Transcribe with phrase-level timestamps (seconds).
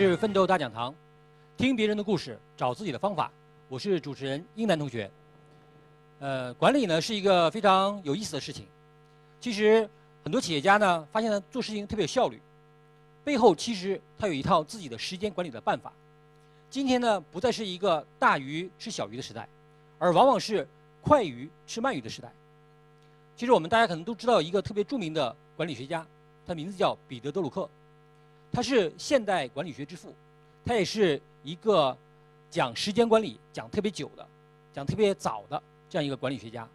[0.00, 0.94] 是奋斗大讲堂，
[1.58, 3.30] 听别人的故事，找自己的方法。
[3.68, 5.10] 我是主持人英南同学。
[6.20, 8.66] 呃，管理呢是一个非常有意思的事情。
[9.42, 9.86] 其实
[10.24, 12.40] 很多企业家呢，发现呢做事情特别有效率，
[13.22, 15.92] 背后其实他有一套自己的时间管理的办法。
[16.70, 19.46] 今天呢，不再是一个大鱼吃小鱼的时代，
[19.98, 20.66] 而往往是
[21.02, 22.32] 快鱼吃慢鱼的时代。
[23.36, 26.06] 其实我们大家可能都知道一个特别著名的管理学家，
[26.46, 27.68] 他名字叫彼得·德鲁克。
[28.52, 30.14] 他是现代管理学之父，
[30.64, 31.96] 他也是一个
[32.50, 34.26] 讲时间管理讲特别久的、
[34.72, 36.68] 讲特别早的这样一个管理学家。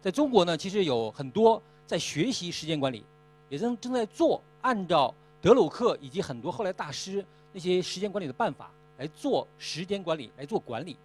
[0.00, 3.04] 在中国呢，其实有很多在学习时间管理，
[3.48, 10.96] 也正正在做按照德鲁克以及很多后来大师那些时间管理的办法来做时间管理、来做管理。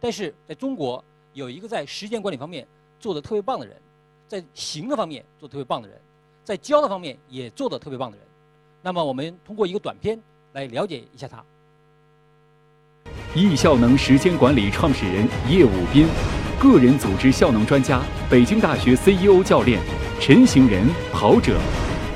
[0.00, 2.66] 但是在中国有一个在时间管理方面
[3.00, 3.76] 做的特别棒的人，
[4.28, 5.98] 在行的方面做特别棒的人，
[6.44, 8.26] 在教的方面也做的特别棒的人。
[8.86, 10.20] 那么，我们通过一个短片
[10.52, 11.42] 来了解一下他。
[13.34, 16.06] 易效能时间管理创始人叶武斌，
[16.60, 19.80] 个人组织效能专家，北京大学 CEO 教练，
[20.20, 21.58] 陈行人跑者。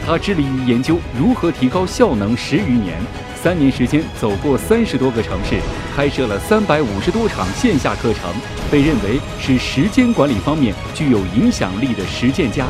[0.05, 3.01] 他致力于研究如何提高效能十余年，
[3.35, 5.59] 三年时间走过三十多个城市，
[5.97, 8.31] 开设了三百五十多场线下课程，
[8.71, 12.67] 被认为是时间管理方面具有影响力的实践家。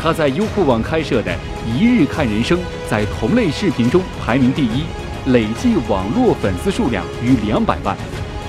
[0.00, 1.32] 他在优酷网开设的
[1.68, 2.56] 《一日看人生》
[2.88, 4.84] 在同类视频中排名第一，
[5.26, 7.96] 累计网络粉丝数量逾两百万。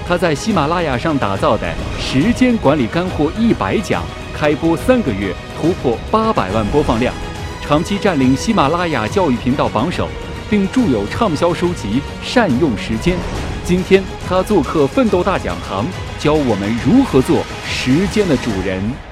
[0.08, 1.68] 他在喜马拉雅上打造的
[2.00, 4.02] 《时间管理干货一百讲》
[4.34, 7.14] 开播三个月突破八百万播放量，
[7.62, 10.08] 长期占领喜马拉雅教育频道榜首，
[10.50, 13.16] 并著有畅销书籍《善用时间》。
[13.64, 15.86] 今天他做客奋斗大讲堂，
[16.20, 19.09] 教我们如何做时间的主人。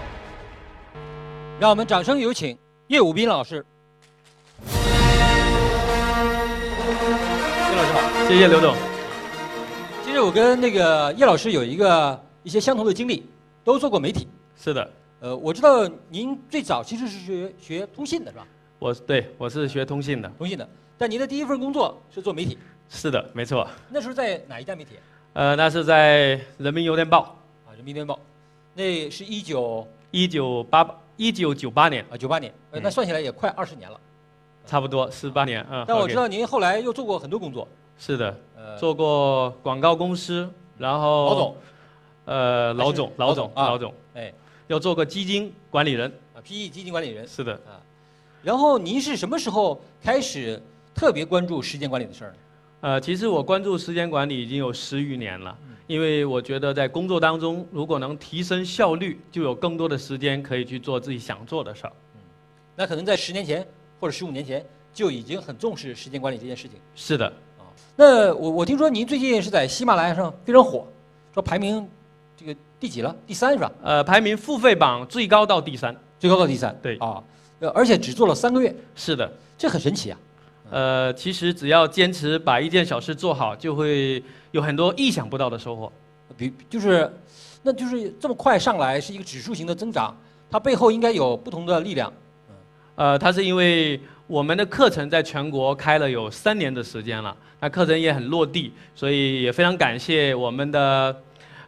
[1.59, 3.65] 让我们掌声有请叶武斌老师。
[4.63, 4.71] 叶
[7.75, 8.75] 老师好，谢谢刘总。
[10.05, 13.25] 其实我跟那个叶老师有一个一些相同的经历，
[13.63, 14.27] 都做过媒体。
[14.55, 14.87] 是的。
[15.19, 18.45] 呃，我知道您最早其实是学学通信的，是吧？
[18.77, 20.31] 我对，我是学通信的。
[20.37, 22.55] 通信的，但您的第一份工作是做媒体。
[22.87, 23.67] 是的，没错。
[23.89, 24.91] 那时候在哪一家媒体？
[25.33, 27.19] 呃，那是在《人民邮电报》。
[27.67, 28.13] 啊，《人民邮电报》，
[28.75, 30.95] 那是一九一九八八。
[31.17, 33.99] 一九九八年啊，九八年，呃那算起来也快二十年了，
[34.65, 35.83] 差不多十八年啊。
[35.87, 37.67] 但我知道您后来又做过很多工作。
[37.97, 38.39] 是的，
[38.79, 40.47] 做过广告公司，
[40.77, 41.57] 然后老总，
[42.25, 44.31] 呃，老总，老总，老总，哎，
[44.67, 47.27] 又做过基金管理人啊，PE 基金管理人。
[47.27, 47.81] 是的啊，
[48.43, 50.61] 然后您是什么时候开始
[50.93, 52.33] 特别关注时间管理的事儿？
[52.81, 55.57] 呃，其实我关注时间管理已经有十余年了。
[55.87, 61.93] 因为我觉得在工作当中，如果能提升效率，就有更多的时间可以去做自己想做的事儿。
[62.15, 62.21] 嗯，
[62.75, 63.65] 那可能在十年前
[63.97, 66.77] 或者十五年前就已经很重视时间管理这件事情。
[66.93, 67.25] 是的，
[67.57, 70.85] 啊，那我我听说您最近是在喜马拉雅上非常火，
[71.33, 71.87] 说排名
[72.35, 73.15] 这个第几了？
[73.25, 73.71] 第三是吧？
[73.81, 76.77] 呃，排名付费榜最高到第三，最高到第三。
[76.81, 77.23] 对啊，
[77.73, 78.75] 而且只做了三个月。
[78.93, 80.19] 是的，这很神奇啊。
[80.69, 85.91] 呃，其实只要坚持把一件小事做好，就会有很多意想不到的收获。
[86.35, 87.11] 比就是，
[87.63, 90.15] 那就是这么快上来是一个指数型的增长，
[90.51, 92.11] 它背后应该有不同的力量。
[92.95, 101.15] 呃，它是因为我们的课程在全国开了有三年的时间了，那课程也很落地，所以也非常感谢我们的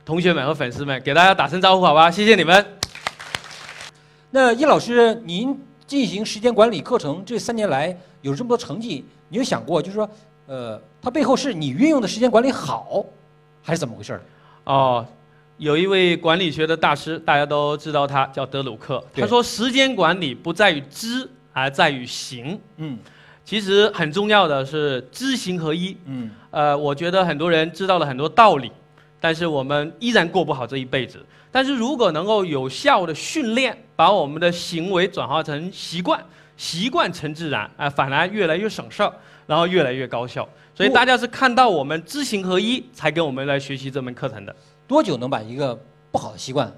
[0.04, 2.12] 同学们和粉丝们，给大家打声招呼好吧？
[2.12, 2.66] 谢谢你们。
[4.32, 7.98] 那叶老师，您进行时间管理课程这三年来？
[8.22, 10.08] 有这么多成绩，你有想过，就是说，
[10.46, 13.04] 呃，它背后是你运用的时间管理好，
[13.64, 14.22] 还是怎么回事儿？
[14.66, 15.04] 哦，
[15.58, 19.04] 有一位管理学的大师，大家都知道他叫德鲁克。
[19.16, 22.60] 他说，时间管理不在于知，而在于行。
[22.78, 23.00] 嗯，
[23.44, 25.98] 其实很重要的是知行合一。
[26.06, 28.72] 嗯，呃，我觉得很多人知道了很多道理，
[29.20, 31.24] 但是我们依然过不好这一辈子。
[31.52, 36.24] 但是如果能够有效的训练，把我们的行为转化成习惯。
[36.56, 39.14] 习惯成自然，啊，反而越来越省事儿，
[39.48, 40.46] 然后越来越高效。
[40.76, 44.54] 所以大家是看到我们知行合一，才跟我们来学习这门课程的。
[44.86, 45.74] 多久能把一个
[46.12, 46.70] 不好的习惯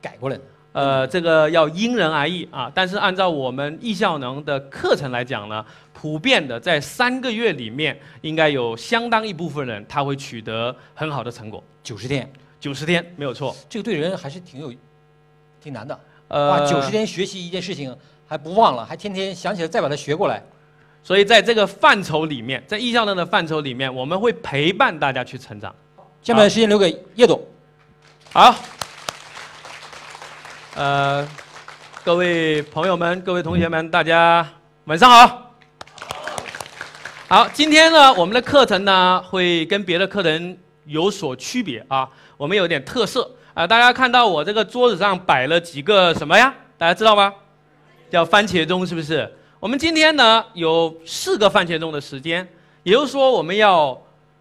[0.00, 0.42] 改过来呢？
[0.76, 2.70] 呃，这个要因人而异啊。
[2.74, 5.64] 但是按照我们易效能的课程来讲呢，
[5.94, 11.64] 普遍的在三个月里面，应该有相当一部分人他会取得很好的成果。
[11.82, 12.30] 九十天，
[12.60, 13.56] 九十天没有错。
[13.68, 14.72] 这个对人还是挺有，
[15.60, 15.98] 挺难的。
[16.28, 17.96] 呃，九十天学习一件事情。
[18.28, 20.42] 还不忘了，还天天想起来再把它学过来，
[21.00, 25.72] 所以在这个范畴里面，在易效能的范畴里面，我们会陪伴大家去成长。
[26.22, 27.40] 下面时间留给叶总。
[28.32, 28.52] 好，
[30.76, 31.26] 呃，
[32.04, 34.46] 各位朋友们，各位同学们，大家
[34.84, 35.50] 晚上好。
[37.28, 42.06] 好，今天呢，我们的课程呢会跟别的课程有所区别啊，
[42.36, 43.66] 我们有点特色啊。
[43.66, 46.54] 大家看到我这个桌子上摆了几个什么呀？
[46.76, 47.32] 大家知道吗？
[48.10, 49.34] 叫番茄钟，是不是？
[49.58, 52.46] 我们今天呢有四个番茄钟的时间，
[52.82, 53.98] 也就是说我们要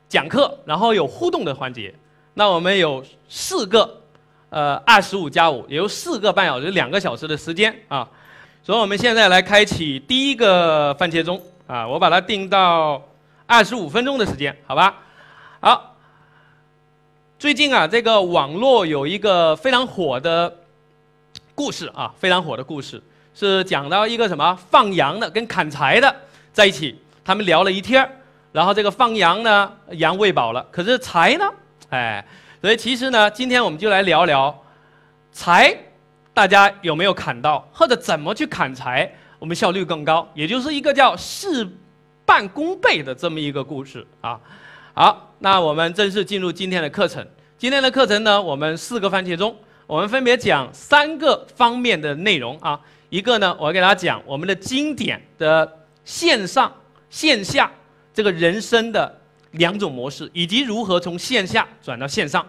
[0.09, 1.95] 讲课，然后有互动的环节。
[2.33, 4.01] 那我们有四个，
[4.55, 8.07] 呃，二十五加五，也就四个半小时，两个小时的时间啊。
[8.63, 11.41] 所以我们现在来开启第一个番茄钟。
[11.67, 13.03] 啊，我把它定到
[13.45, 14.95] 二十五分钟的时间，好吧？
[15.59, 15.95] 好，
[17.37, 20.55] 最近啊，这个网络有一个非常火的
[21.53, 23.01] 故事啊，非常火的故事，
[23.33, 26.15] 是讲到一个什么放羊的跟砍柴的
[26.53, 28.09] 在一起，他们聊了一天
[28.53, 31.51] 然后这个放羊呢，羊喂饱了，可是柴呢，
[31.89, 32.25] 哎，
[32.65, 34.63] 所以其实呢，今天我们就来聊聊
[35.31, 35.71] 柴，
[36.33, 39.07] 大家有没有砍到，或者怎么去砍柴？
[39.37, 41.63] 我们效率更高，也就是一个叫事
[42.25, 44.39] 半功倍的这么一个故事啊。
[44.95, 47.23] 好，那我们正式进入今天的课程。
[47.55, 52.81] 今天的课程呢，我们四个番茄钟，我们分别讲三个方面的内容啊。
[53.11, 55.71] 一个呢，我给大家讲我们的经典的
[56.03, 56.73] 线上
[57.11, 57.71] 线下
[58.11, 59.21] 这个人生的
[59.51, 62.43] 两种模式，以及如何从线下转到线上。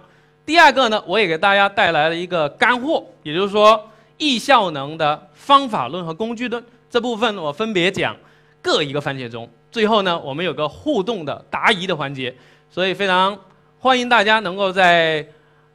[0.46, 6.64] 第二个呢，我也给大家带来了一个干货，也就是说易效能的方法论和工具论。
[6.88, 8.16] 这部分我分别讲
[8.62, 12.32] 各一个番茄钟，最后呢，我们有个互动的答疑的环节，
[12.70, 13.36] 所以非常
[13.80, 15.26] 欢迎大家能够在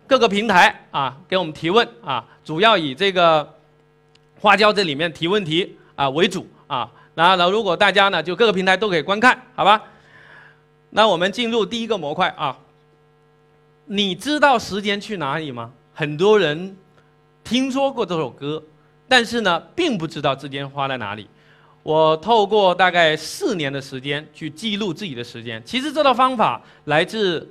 [0.07, 3.47] 各个平台啊给我们提问啊，主要以这个
[4.39, 6.89] 花椒这里面提问题啊为主啊。
[7.13, 9.83] 那那如果大家呢就各个平台都可以观看，好吧？
[10.91, 12.57] 那我们进入第一个模块啊，
[13.93, 15.69] 你知道时间去哪里吗？
[15.93, 16.77] 很多人
[17.43, 18.63] 听说过这首歌。
[19.05, 21.27] 但是呢，并不知道时间花在哪里。
[21.83, 25.61] 我透过大概四年的时间去记录自己的时间。
[25.65, 27.45] 其实这套方法来自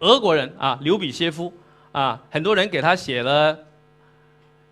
[0.00, 1.50] 俄国人啊，刘比歇夫
[1.92, 3.58] 啊，很多人给他写了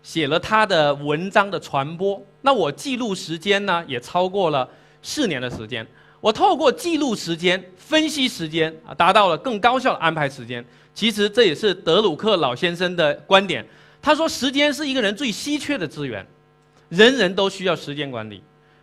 [0.03, 2.23] 写了他的文章的传播。
[2.41, 4.69] 那我记录时间呢，也超过了
[5.01, 5.83] 四年的时间。
[6.21, 10.63] 我透过记录时间、分析时间啊，达到了更高效的安排时间。
[10.97, 13.63] 其实这也是德鲁克老先生的观点。
[14.01, 16.25] 他说：“时间是一个人最稀缺的资源，
[16.89, 18.41] 人人都需要时间管理。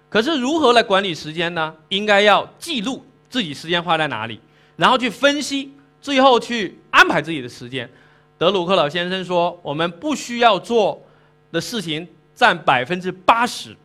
[0.09, 1.75] 可是如何来管理时间呢？
[1.89, 4.39] 应该要记录自己时间花在哪里，
[4.77, 7.91] 然后去分析，最后去安排自己的时间。”
[8.39, 11.05] 德鲁克老先生说：“我们不需要做
[11.51, 13.77] 的事情占百分之八十，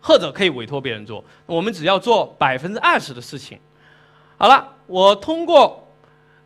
[0.00, 3.58] 或者可以委托别人做，我们只要做百分之二十的事情。”
[4.38, 5.81] 好了，我通过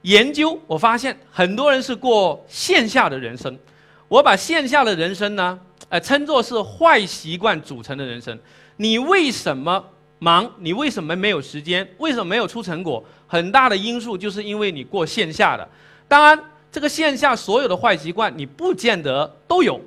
[0.06, 3.58] 研究，我发现很多人是过线下的人生。
[4.06, 5.58] 我把线下的人生呢，
[5.88, 8.38] 呃，称作是坏习惯组成的人生。
[8.76, 9.85] 你为什么
[10.20, 10.49] 忙？
[10.58, 11.87] 你为什么没有时间？
[11.99, 13.05] 为什么没有出成果？
[13.26, 15.69] 很大的因素就是因为你过线下的。
[16.06, 19.81] 当然，这个线下所有的坏习惯你不见得都有，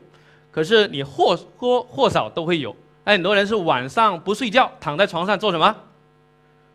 [0.52, 2.76] 可是你或多或少都会有。
[3.06, 5.74] 哎很多人是晚上不睡觉，躺在床上做什么？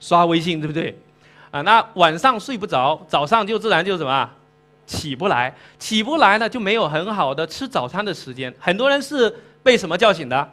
[0.01, 0.99] 刷微信，对不对？
[1.55, 4.29] 啊，那晚上睡不着，早上就自然就什么？
[4.87, 8.53] 起不来，起不来呢，就没有很好的吃早餐的时间。
[8.59, 10.51] 很多人是被什么叫醒的？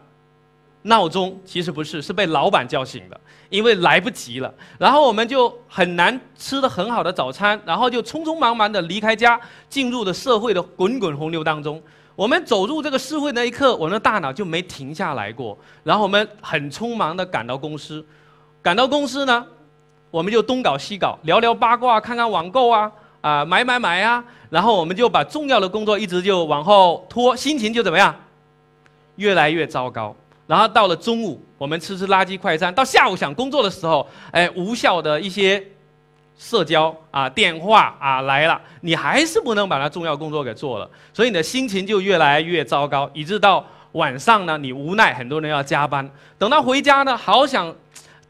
[0.83, 4.53] 闹钟其实不是，是被老板叫醒的，因为来不及了。
[4.77, 11.81] 然后我们就很难吃的很好的早餐，然后就匆匆忙忙的离开家，进入了社会的滚滚洪流当中。
[12.15, 15.57] 我们走入这个社会那一刻，我们的大脑就没停下来过。
[15.83, 18.05] 然后我们很匆忙的赶到公司，
[18.61, 19.43] 赶到公司呢，
[20.11, 22.91] 我们就东搞西搞，聊聊八卦，看看网购啊。
[23.21, 24.23] 啊，买买买啊！
[24.49, 28.15] 然后我们就把重要的工作一直就往后拖，心情就怎么样？
[29.17, 30.15] 越来越糟糕。
[30.47, 35.63] 然后到了中午，我们吃吃垃圾快餐；到下午想工作的时候，哎，无效的一些
[36.35, 47.71] 社交啊、电话啊来了，你还是不能把它重要工作给做了，所以你的心情就越来越糟糕，以致到晚上呢，你无奈很多人要加班，等到回家呢，好想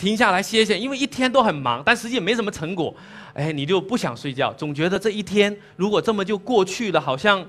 [0.02, 2.92] 停下来歇歇，因为一天都很忙，但实际没什么成果。
[3.36, 7.46] 哎，你就不想睡觉，总觉得这一天如果这么就过去了，好像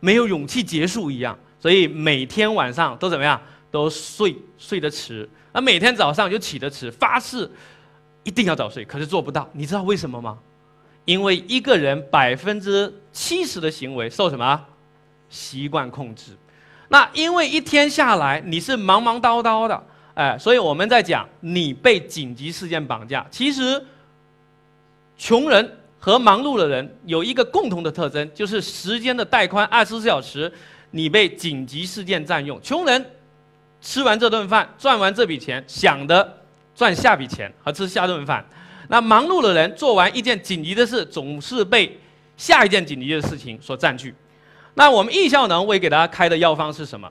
[0.00, 1.38] 没有勇气结束一样。
[1.60, 3.38] 所以每天晚上都怎么样？
[3.70, 7.50] 都睡睡得迟，那每天早上就起得迟，发誓
[8.22, 9.46] 一定要早睡，可是做不到。
[9.52, 10.38] 你知道为什么吗？
[11.04, 14.64] 因为一个人百分之七十的行为受什么
[15.28, 16.32] 习惯控制？
[16.88, 23.84] 那因为一天下来你是忙忙叨叨的，哎，所以我们在讲你被紧急事件绑架，其实。
[25.16, 30.52] 穷人和忙碌的人有一个共同的特征，就是时间的带宽二十四小时，
[30.90, 32.60] 你被紧急事件占用。
[32.60, 33.12] 穷人
[33.80, 36.36] 吃完这顿饭，赚完这笔钱，想的
[36.74, 38.44] 赚下笔钱和吃下顿饭，
[38.88, 41.96] 那忙碌的人做完一件紧急的事，总是被
[42.36, 44.12] 下一件紧急的事情所占据。
[44.74, 47.08] 那我们易效能为给大家开的药方是什么？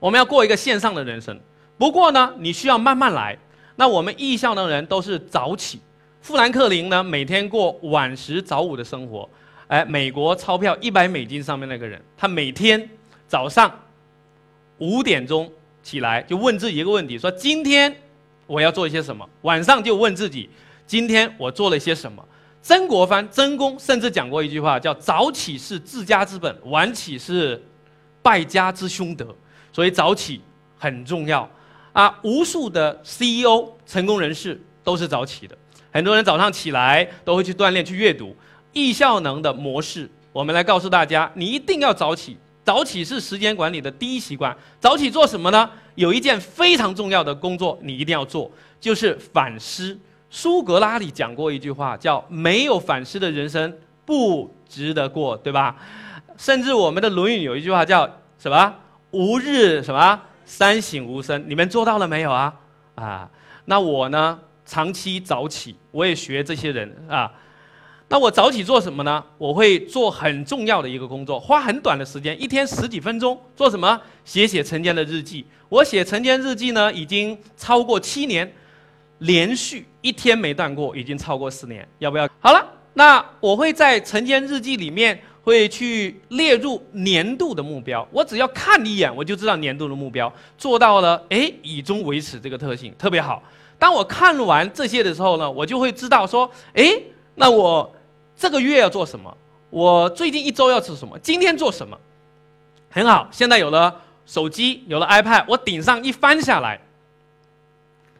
[0.00, 1.38] 我们要过一个线上的人生。
[1.78, 3.36] 不过呢，你需要慢慢来。
[3.76, 5.80] 那我们易效能人都是早起。
[6.20, 9.28] 富兰克林呢，每天过晚十早五的生活。
[9.68, 12.88] 哎，美国钞票一百美金上面那个人，他每天
[13.28, 13.70] 早上
[14.78, 15.50] 五点钟
[15.82, 17.94] 起来就问自己一个问题：说今天
[18.46, 19.28] 我要做一些什么？
[19.42, 20.48] 晚上就问自己，
[20.86, 22.24] 今天我做了些什么？
[22.62, 27.62] 曾国藩曾公甚至讲过一句话，叫“早起是自家之本，晚起是
[28.22, 29.34] 败家之凶德”。
[29.72, 30.40] 所以早起
[30.78, 31.48] 很重要
[31.96, 32.14] 啊！
[32.22, 35.56] 无数的 CEO 成功人士都是早起的。
[35.90, 38.36] 很多人早上起来都会去锻炼、去阅读。
[38.74, 42.36] 易效能的模式，我们来告诉大家：你一定要早起。
[42.62, 44.54] 早起是时间管理的第一习惯。
[44.78, 45.70] 早起做什么呢？
[45.94, 49.98] 有一件非常重要的工作，你一定要做，就是反思。
[50.28, 53.74] 苏格拉底讲过一句话，叫“没有反思的人生
[54.04, 55.74] 不值得过”，对吧？
[56.36, 58.06] 甚至我们的《论语》有一句话叫
[58.38, 58.74] 什么
[59.12, 62.54] ？“吾日什么三省吾身”，你们做到了没有啊？
[62.94, 63.28] 啊，
[63.66, 64.38] 那我呢？
[64.64, 67.30] 长期早起，我也学这些人啊。
[68.08, 69.22] 那我早起做什么呢？
[69.38, 74.00] 我会做很重要的一个工作，花很短的时间，一天十几分钟，做什么？
[74.24, 75.46] 写写晨间的日记。
[75.68, 78.52] 我写晨间日记呢，已经超过七年，
[79.18, 81.86] 连续一天没断过，已经超过四年。
[82.00, 82.28] 要不要？
[82.40, 88.06] 好了，那我会在晨间日记里面会去列入年度的目标。
[88.10, 93.40] 我只要看一眼，我就知道年度的目标做到了，哎，以终为始这个特性特别好。
[93.78, 96.92] 当我看完这些的时候呢，我就会知道说，哎，
[97.36, 97.90] 那我。
[98.38, 99.34] 这个月要做什么？
[99.70, 101.18] 我最近一周要做什么？
[101.20, 101.98] 今天做什么？
[102.90, 106.78] 很好，现在有了手机，有了 iPad，我顶上一翻下来，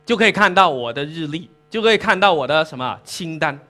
[0.07, 3.61] 就可以看到我的日历，就可以看到我的什么清单。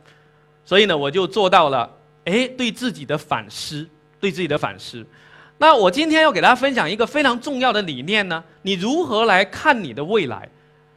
[0.64, 1.90] 所以呢，我就做到了，
[2.26, 3.88] 哎，对自己的反思，
[4.20, 5.04] 对自己的反思。
[5.58, 10.46] 那我今天要给大家分享一个非常重要的理念呢，你如何来看你的未来？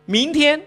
[0.06, 0.62] 明天、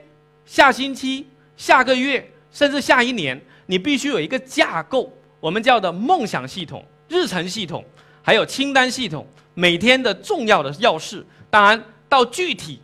[0.46, 1.26] 下星期、
[1.56, 3.38] 下个月，甚至下一年。
[3.66, 7.84] 你必须有一个架构，我们叫的梦想系统、日程系统，
[8.20, 11.24] 还有清单系统，每天的重要的要事。
[11.48, 12.80] 当然，到具体，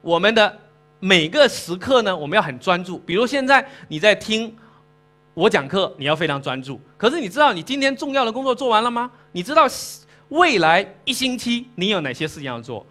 [0.00, 0.58] 我们的
[1.00, 2.98] 每个时刻呢，我们要很专注。
[2.98, 4.54] 比如现在你在听
[5.38, 6.80] 我讲课，你要非常专注。
[6.96, 9.08] 可是你知道你今天重要的工作做完了吗？
[9.30, 9.68] 你知道
[10.30, 12.84] 未来一星期你有哪些事情要做？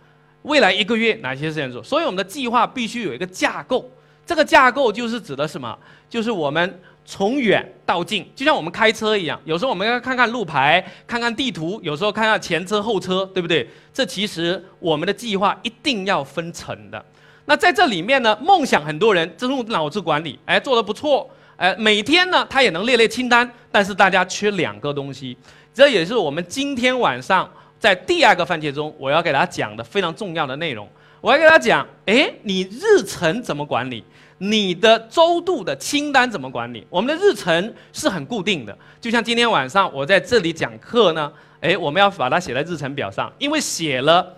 [0.44, 1.84] 未来一个月哪些事情做？
[1.84, 3.92] 所以我们的计划必须有一个架构。
[4.26, 5.78] 这个架构就是指的什么？
[6.10, 6.80] 就是我们。
[7.10, 13.66] 从远到近，就像我们开车一样，有时候我们要看看路牌，看看地图，有时候看看前车后车，对不对？
[13.94, 17.06] 这其实我们的计划一定要分层的。
[17.46, 25.36] 那在这里面呢，梦想很多人这种脑子管理，哎，做的不错，哎，每天呢他也能列列清单，但是大家缺两个东西，
[25.74, 27.50] 这也是我们今天晚上
[27.80, 30.88] 在第二个环节中我要给大家讲的非常重要的内容。
[31.20, 34.04] 我要给大家讲，哎，你日程怎么管理？
[34.38, 36.86] 你的周度的清单怎么管理？
[36.92, 44.32] 我们的日程是很固定的，就像今天晚上我在这里讲课呢，哎，我们要把它写在日程表上，因为写了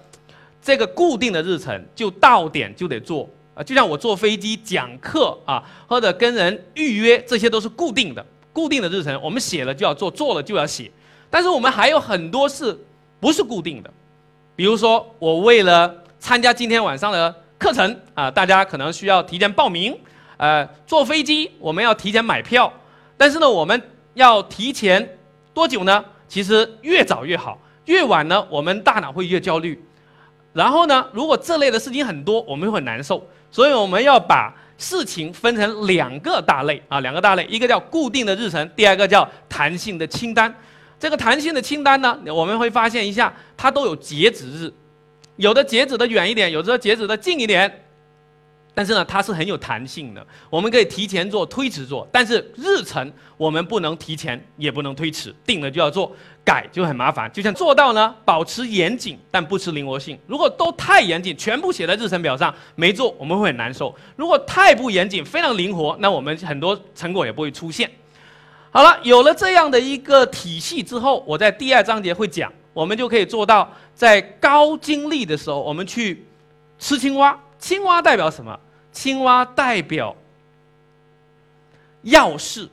[0.62, 3.64] 这个固定的日程，就到点就得做啊。
[3.64, 10.90] 就像我坐飞机讲课啊，或者跟人预约，这些都是固定的、固定的日程，我们写了就要做，做了就要写。
[11.30, 12.76] 但是我们还有很多事
[13.20, 13.92] 不是固定的，
[14.56, 17.36] 比如说我为了参加今天晚上的。
[17.60, 19.94] 课程啊，大家可能需要提前报名。
[20.38, 22.72] 呃，坐飞机我们要提前买票，
[23.18, 23.82] 但是呢，我们
[24.14, 25.18] 要提前
[25.54, 26.02] 多久呢？
[26.30, 29.78] 其实越早越好，越晚呢，我们大脑会越焦虑。
[30.54, 33.28] 然后呢，如果这类的事情很多，我们会很难受。
[33.52, 40.54] 所以我们要把事情分成两个大类啊，两个大类，一个叫固定的日程，第二个叫弹性的清单。
[41.00, 44.74] 这个弹性的清单呢，我们会发现一下，它都有截止日。
[45.38, 47.86] 有的截止的远一点，有的截止的近一点，
[48.74, 50.26] 但是呢，它是很有弹性的。
[50.50, 56.12] 我们可以提前做，推迟做，但是日程我们不能提前，也不能推迟，定了就要做，
[56.46, 57.30] 改就很麻烦。
[57.34, 60.18] 就像做到呢，保持严谨，但不失灵活性。
[60.28, 63.94] 如果都太严谨，全部写在日程表上，没做我们会很难受。
[64.16, 67.90] 如果太不严谨，非常灵活，那我们很多成果也不会出现。
[68.72, 72.52] 好了，有了这样的一个体系之后，我在第二章节会讲。
[72.72, 76.26] 我们就可以做到，在高精力的时候，我们去
[76.78, 77.38] 吃青蛙。
[77.60, 78.58] 青蛙代表什么？
[78.92, 80.16] 青蛙代表
[82.02, 82.68] 要事。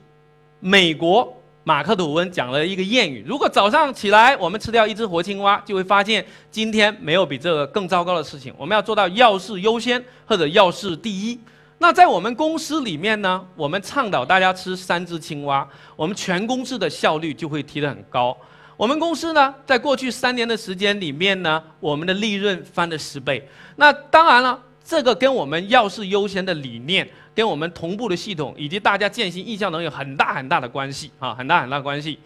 [0.59, 8.51] 美国马克吐温讲了一个谚语：如果早上起来我们吃掉一只活青蛙，就会发现今天没有比这个更糟糕的事情。
[8.57, 11.39] 我们要做到要事优先或者要事第一。
[11.77, 18.35] 那在我们公司里面呢，我们倡导大家吃三只青蛙，我们全公司的效率就会提得很高。
[18.75, 23.47] 我们公司呢，在过去三年的时间里面呢，我们的利润翻了十倍。
[23.75, 32.17] 那当然了，这个跟我们要事优先的理念，跟我们同步的系统，以及大家践行意效能有很大很大的关系啊，很大很大关系。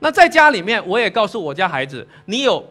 [0.00, 2.62] 那在家里面，我也告诉我家孩子，你有。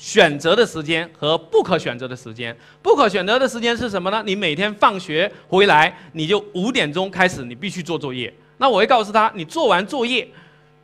[0.00, 4.22] 选择的时间和不可选择的时间，不可选择的时间是什么呢？
[4.24, 8.32] 你每天放学回来，你就五点钟开始，你必须做作业。
[8.58, 10.28] 那我会告诉他，你做完作业，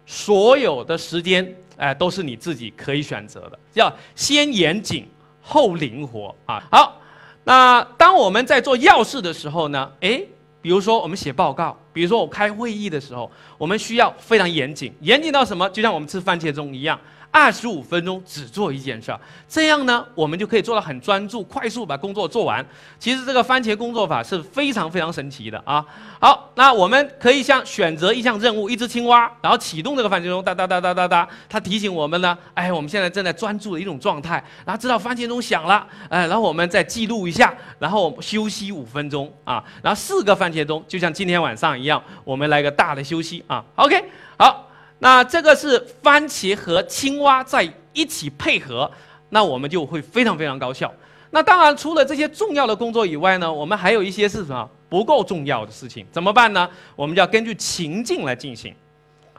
[0.05, 5.07] 所有的时间，哎，都是你自己可以选择的，要先严谨
[5.41, 6.61] 后灵活啊。
[6.69, 7.01] 好，
[7.45, 10.27] 那当我们在做要事的时候呢，诶，
[10.63, 15.69] 比如说我们写报告，比如说我开会议的时候，我们需要非常严谨，严谨到什么？
[15.71, 16.99] 就像我们吃番茄钟一样。
[17.35, 22.65] 二十五分钟只做一件事儿，这样呢，我们就可以做到很专注、快速把工作做完。
[22.97, 25.85] 其实这个番茄工作法是非常非常神奇的啊！
[26.21, 43.65] 好，那我们可以像选择一项任务，一只青蛙，然后启动这个番茄钟，哒哒哒哒哒哒，它提醒我们呢，哎，我们现在正在专注的一种状态，然后知道番茄钟响了，哎，然后我们再记录一下，然后休息五分钟啊，然后四个番茄钟，就像今天晚上一样，我们来个大的休息啊。
[43.75, 44.05] OK，
[44.39, 44.71] 好。
[44.99, 48.91] 那这个是番茄和青蛙在一起配合，
[49.29, 50.93] 那我们就会非常非常高效。
[51.31, 56.69] 那当然，除了这些重要的工作以外呢，我们还有一些是什么不够重要的事情，怎么办呢？
[56.95, 58.75] 我们就要根据情境来进行。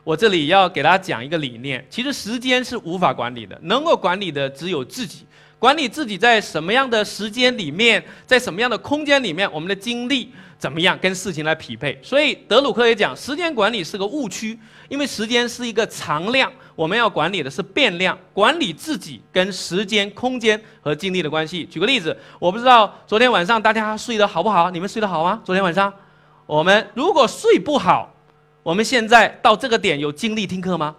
[0.04, 5.26] 我这里要给大家讲一个理念，其实时间是无法管理的，能够管理的只有自己。
[5.58, 11.98] 管理自己在什么样的时间里面，在什么样的空间里面，我们的精力怎么样跟事情来匹配？
[12.04, 14.60] 所以德鲁克也讲，时间管理是个误区。
[14.88, 21.66] 因为时间是一个常量，我们要管理的是变量，管理自己跟时间、空间和精力的关系。
[21.66, 24.70] 举个例子，我不知道昨天晚上大家睡得好不好？
[24.70, 25.42] 你们睡得好吗？
[25.44, 25.92] 昨天晚上，
[26.46, 28.14] 我们如果睡不好，
[28.62, 30.96] 我们现在到这个点有精力听课吗？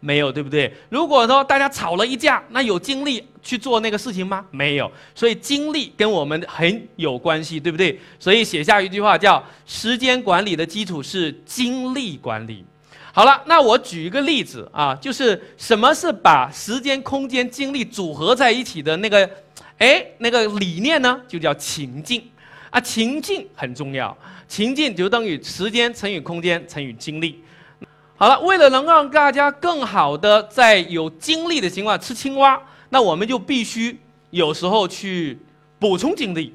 [0.00, 0.72] 没有，对不对？
[0.88, 4.44] 如果说大家吵了一架，那有精力去做那个事情吗？
[4.50, 4.90] 没有。
[5.14, 8.00] 所以精力跟我们很有关系，对不对？
[8.18, 12.64] 所以写下一句话叫：时间管理的基础是精力管理。
[13.12, 19.28] 好了，那我举一个例子啊，就是什么是把时间、空间、精力组合在一起的那个，
[19.78, 22.22] 哎，那个理念呢，就叫情境
[22.70, 22.80] 啊。
[22.80, 24.16] 情境很重要，
[24.48, 27.42] 情境就等于时间乘以空间乘以精力。
[28.20, 35.38] 好了，为了能让大家更好的在有精力的情况下吃青蛙，那我们就必须有时候去
[35.78, 36.54] 补充精力。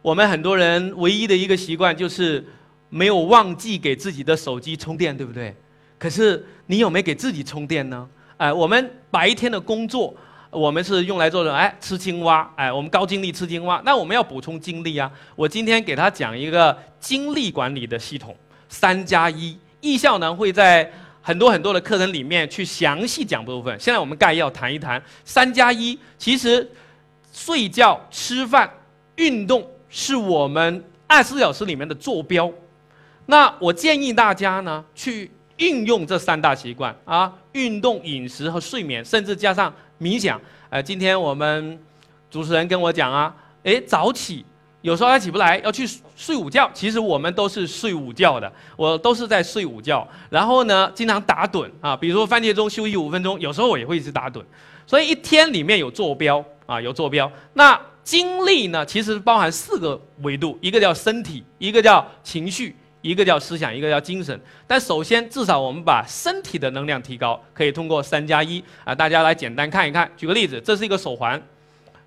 [0.00, 2.46] 我们很多人唯一的一个习惯就是
[2.90, 5.52] 没有忘记给自己的手机充电，对不对？
[5.98, 8.08] 可是你有没有给自己充电呢？
[8.36, 10.14] 哎，我们白天的工作，
[10.48, 15.10] 我们是用来做的，哎，吃青蛙，哎，我们高精力吃青蛙，那我们要补充精力啊。
[15.34, 18.36] 我今天给他讲一个精力管理的系统，
[18.68, 23.78] 三加一，易效能会在很多很多的课程里面去详细讲部分。
[23.78, 25.98] 现在我们概要谈一谈三加一。
[26.18, 26.68] 其实，
[27.32, 28.68] 睡觉、吃饭、
[29.16, 32.50] 运动是我们二十四小时里面的坐标。
[33.26, 35.30] 那我建议大家呢去。
[35.58, 40.38] 运用这三大习惯啊，运动、饮食和睡眠，甚至加上冥想。
[40.68, 41.78] 呃，今天我们
[42.28, 44.44] 主持人跟我讲啊，诶，早起，
[44.84, 46.70] 有时候他起不来，要去睡午觉。
[46.74, 50.06] 其实我们都是睡午觉的，我都是在睡午觉。
[50.28, 54.44] 然后呢，经常打盹啊，比如说番茄钟休息五分钟，有时候我也会一直打盹。
[54.86, 57.32] 所以一天里面有坐标啊，有坐标。
[57.54, 62.76] 那精力呢，其实包含四个维度，一个叫身体，一个叫情绪。
[63.00, 64.38] 一个叫思想，一个叫精神。
[64.66, 68.94] 但首先，至少我们把身体的能量提高，可以通过三加一啊。
[68.94, 70.10] 大家来简单看一看。
[70.16, 71.42] 举个例子，这是一个手环，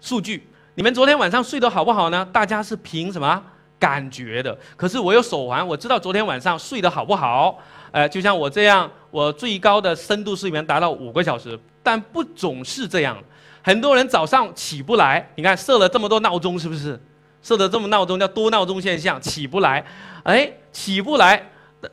[0.01, 0.47] 数据。
[0.77, 2.23] 你们昨天晚上睡得好不好呢？
[2.31, 3.43] 大家是凭什么
[3.79, 4.55] 感觉的？
[4.75, 7.57] 可是我有手环，我知道昨天晚上睡得好不好。
[7.89, 13.17] 呃，就像我这样，我最高的深度睡眠达到五个小时，但不总是这样。
[13.63, 17.01] 很多人早上起不来，你看设了这么多闹钟，是不是？
[17.41, 19.83] 设的这么闹钟叫多闹钟现象，起不来。
[20.21, 21.43] 哎，起不来。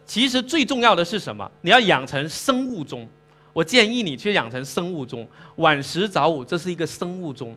[0.04, 1.50] 其实最重要的是什么？
[1.62, 3.08] 你要养成生物钟。
[3.54, 7.56] 我建议你去养成生物钟，晚十早五，这是一个生物钟。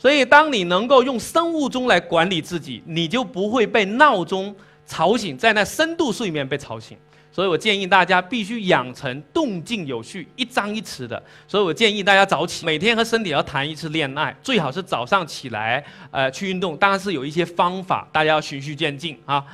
[0.00, 6.96] 所以，当你能够用生物钟来管理自己，你就不会被闹钟吵醒，在那深度睡眠被吵醒。
[7.30, 11.22] 所以我建议大家必须养成动静有序、一张一弛的。
[11.46, 16.74] 所以我建议大家早起，每天和身体要谈一次恋爱，最好是早上起来，呃，去运动。
[16.78, 19.44] 当然是有一些方法，大家要循序渐进啊。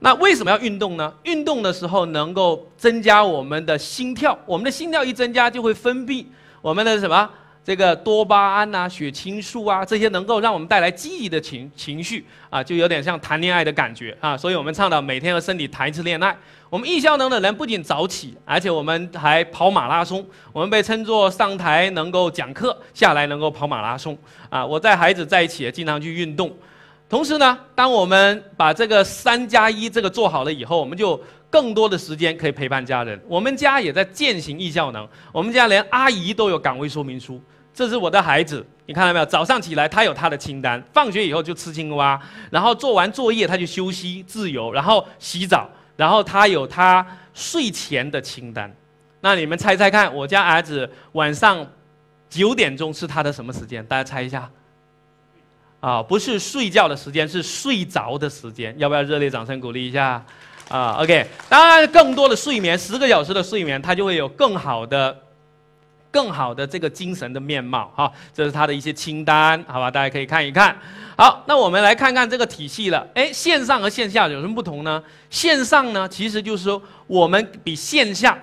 [0.00, 1.14] 那为什么要运动呢？
[1.22, 6.26] 运动的时候能够增加我们的心跳，我们的心跳一增加就会分泌
[6.60, 7.30] 我们的什么
[7.64, 14.36] 这个多巴胺啊、血清素啊，这些能够让我们带来记忆的情情绪啊，就有点像谈恋爱的感觉啊。
[14.36, 16.36] 所以我们倡导每天和身体谈一次恋爱。
[16.68, 20.26] 我们易效能的人不仅早起，而且我们还跑马拉松。
[20.52, 24.66] 我们被称作上台能够讲课，下来能够跑马拉松啊。
[24.66, 26.52] 我带孩子在一起也，经常去运动。
[27.08, 33.20] 同时呢，当我们把这个三加一这个做好了以后，我们就更多的时间可以陪伴家人。
[33.28, 37.38] 我们家也在践行易效能，我们家连阿姨都有岗位说明书。
[37.74, 39.24] 这是我的孩子，你看到没有？
[39.26, 48.70] 早上起来他有他的清单，放学以后就吃青蛙，然后做完作业他就休息自由，然后洗澡，然后他有他睡前的清单。
[49.20, 51.66] 那你们猜猜看，我家儿子晚上
[52.28, 53.84] 九点钟是他的什么时间？
[53.86, 54.50] 大家猜一下。
[55.80, 58.74] 啊，不是睡觉的时间，是睡着的时间。
[58.78, 60.24] 要不要热烈掌声鼓励一下？
[60.68, 61.26] 啊，OK。
[61.48, 65.16] 当然，更多的睡眠，十个小时的睡眠，他就会有更好的。
[66.12, 69.90] 更好的这个精神的面貌哈，这是他的一些清单，好吧？
[69.90, 70.76] 大家可以看一看。
[71.16, 73.06] 好，那我们来看看这个体系了。
[73.14, 75.02] 哎，线上和线下有什么不同呢？
[75.30, 78.38] 线上呢，其实就是说我们比线下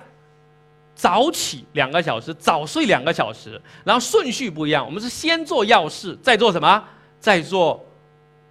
[0.94, 4.84] 早起两个小时，早睡两个小时，然后顺序不一样。
[4.84, 6.84] 我们是先做要事，再做什么？
[7.20, 7.86] 再做。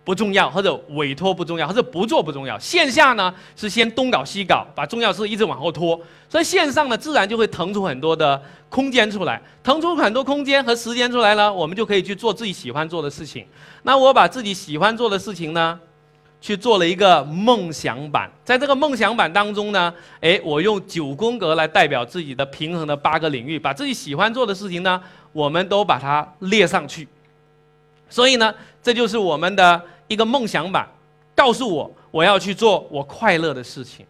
[0.03, 2.57] 不重要，或者委托不重要，或者不做不重要。
[2.57, 13.45] 线下呢是先东搞西搞，把重要事一直往后拖，所以线上呢自然就会腾出很多的空间出来，腾出很多空间和时间出来呢，我们就可以去做自己喜欢做的事情。
[13.83, 15.79] 那我把自己喜欢做的事情呢，
[16.41, 24.99] 去做了一个梦想版，在这个梦想版当中呢，诶，我用九宫格来代表自己的平衡的八个领域，把自己喜欢做的事情呢，
[25.33, 27.07] 我们都把它列上去。
[28.11, 28.51] 所以呢，
[28.83, 29.81] 这就是我们的。
[30.09, 30.89] 一个梦想版，
[31.35, 34.03] 告诉我我要去做我快乐的事情，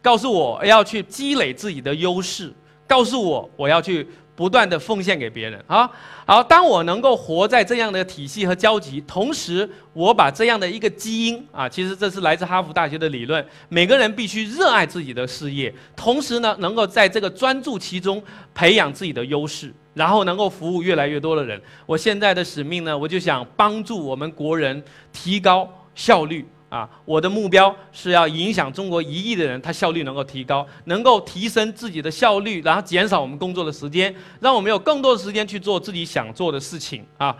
[0.00, 2.50] 告诉我要去积累自己的优势，
[2.86, 5.90] 告诉我我要去不断的奉献给别人啊！
[6.24, 18.22] 好，当我能够活在这样的体系和交集，同时我把这样的一个基因啊，其实这是来自哈佛大学的理论，每个人必须热爱自己的事业，同时呢，能够在这个专注其中
[18.54, 19.70] 培养自己的优势。
[19.94, 21.60] 然后能够服务越来越多的人。
[21.86, 26.88] 我现在的使命呢，我就想帮助我们国人提高效率啊！
[27.04, 37.36] 我的目标是要影响中国一亿的人，他效率能够提高，能够提升自己的效率，然后减少我们工作的时间，让我们有更多的时间去做自己想做的事情啊！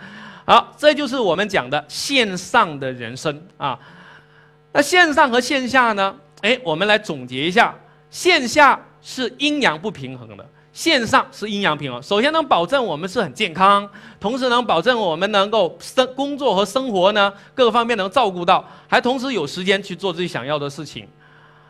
[0.47, 3.77] 好，这就是我们讲的线上的人生啊。
[4.73, 6.15] 那线上和线下呢？
[6.43, 7.75] 哎，我们来总结一下：
[8.11, 10.47] 线下是阴阳不平衡的。
[10.75, 21.09] 线上是阴阳平衡，首先能保证我们是很健康，同时能保证我们能够生工作和生活呢各个方面能照顾到，还同时有时间去做自己想要的事情。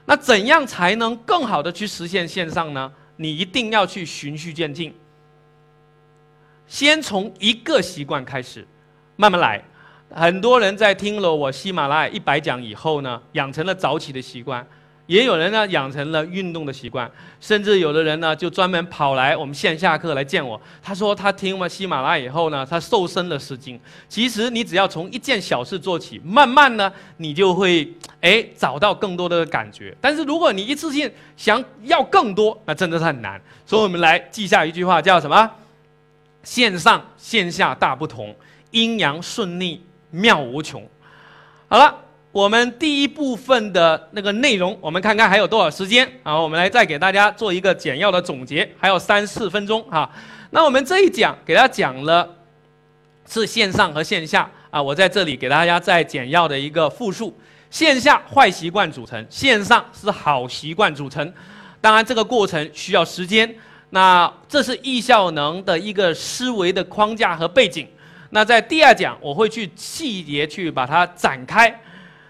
[0.06, 2.90] 那怎样才能更好的去实现线上呢？
[3.16, 4.94] 你一定要去循序渐进，
[6.66, 8.66] 先从一个习惯开始，
[9.16, 9.62] 慢慢来。
[10.10, 14.66] 很多人在听了我喜马拉雅一百讲以后呢，养成了早起的习惯。
[15.06, 20.58] 也有人呢养成了运动的习惯，甚至有的人呢就专门跑来我们线下课来见我。
[20.82, 23.78] 他说他听完喜马拉雅以后呢，他瘦身了十斤。
[24.08, 29.94] 其实你只要从一件小事做起，慢慢呢你就会哎找到更多的感觉。
[30.00, 33.38] 但是如果你一次性想要更多，那真的是很难。
[33.66, 35.50] 所以我们来记下一句话，叫什么？
[36.42, 38.34] 线上线下大不同，
[38.70, 40.82] 阴阳顺逆妙无穷。
[41.68, 42.03] 好了。
[42.34, 46.36] 我们第一部分的那个内容，我们看看还有多少时间啊？
[46.36, 50.10] 我们来再给大家做一个简要的总结，还有三四分钟哈。
[50.50, 52.28] 那我们这一讲给大家讲了
[53.30, 57.32] 是线上和线下啊，我在这里给大家再简要的一个复述：
[57.70, 61.32] 线下坏习惯组成，线上是好习惯组成。
[61.80, 63.54] 当然这个过程需要时间。
[63.90, 67.86] 那这是易效能的一个思维的框架和背景。
[68.30, 71.72] 那在第二讲我会去细节去把它展开。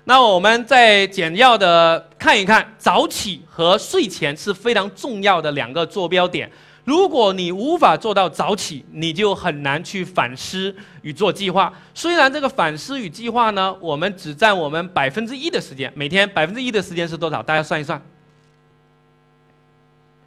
[0.06, 6.50] 那我们再简要的看一看，早起和睡前是非常重要的两个坐标点。
[6.84, 11.72] 如果你无法做到早起，你就很难去反思与做计划。
[11.94, 17.42] 虽然这个反思与计划呢，我们只占我们百分之一的时间，每天百分之一的时间是多少？
[17.42, 17.98] 大家算一算，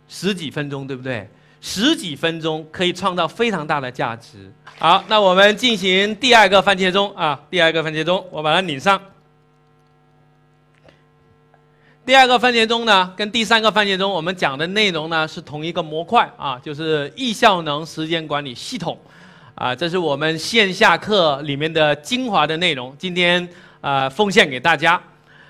[0.08, 1.30] 十几分钟，对不对？
[1.62, 4.52] 十几分钟可以创造非常大的价值。
[4.80, 9.00] 好，那我们进行第二个番茄钟啊，第二个番茄钟，我把它拧上。
[12.08, 18.98] 第二个番茄钟呢，跟第三个番茄钟我们讲的内容呢是同一个模块啊，就是易效能时间管理系统，
[19.56, 23.46] 啊，这是我们线下课里面的精华的内容，今天
[23.82, 24.98] 啊奉献给大家。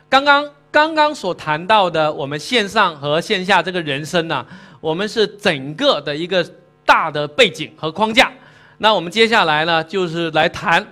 [0.09, 4.43] 刚刚刚刚所谈到的我们线上和线下这个人生呢，
[4.81, 6.43] 我们是整个的一个
[6.83, 8.31] 大的背景和框架。
[8.79, 10.83] 那我们接下来呢，就是来谈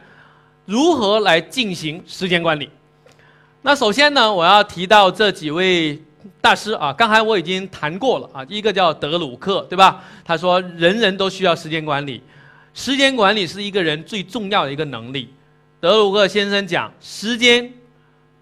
[0.65, 2.69] 如何来进行时间管理。
[3.65, 5.99] 那首先呢，我要提到这几位
[6.39, 10.04] 大师啊，刚才我已经谈过了啊，一个叫德鲁克，对吧？
[10.23, 12.21] 他说人人都需要时间管理，
[12.75, 15.34] 时间管理是一个人最重要的一个能力。
[15.80, 17.67] 德鲁克先生讲，时间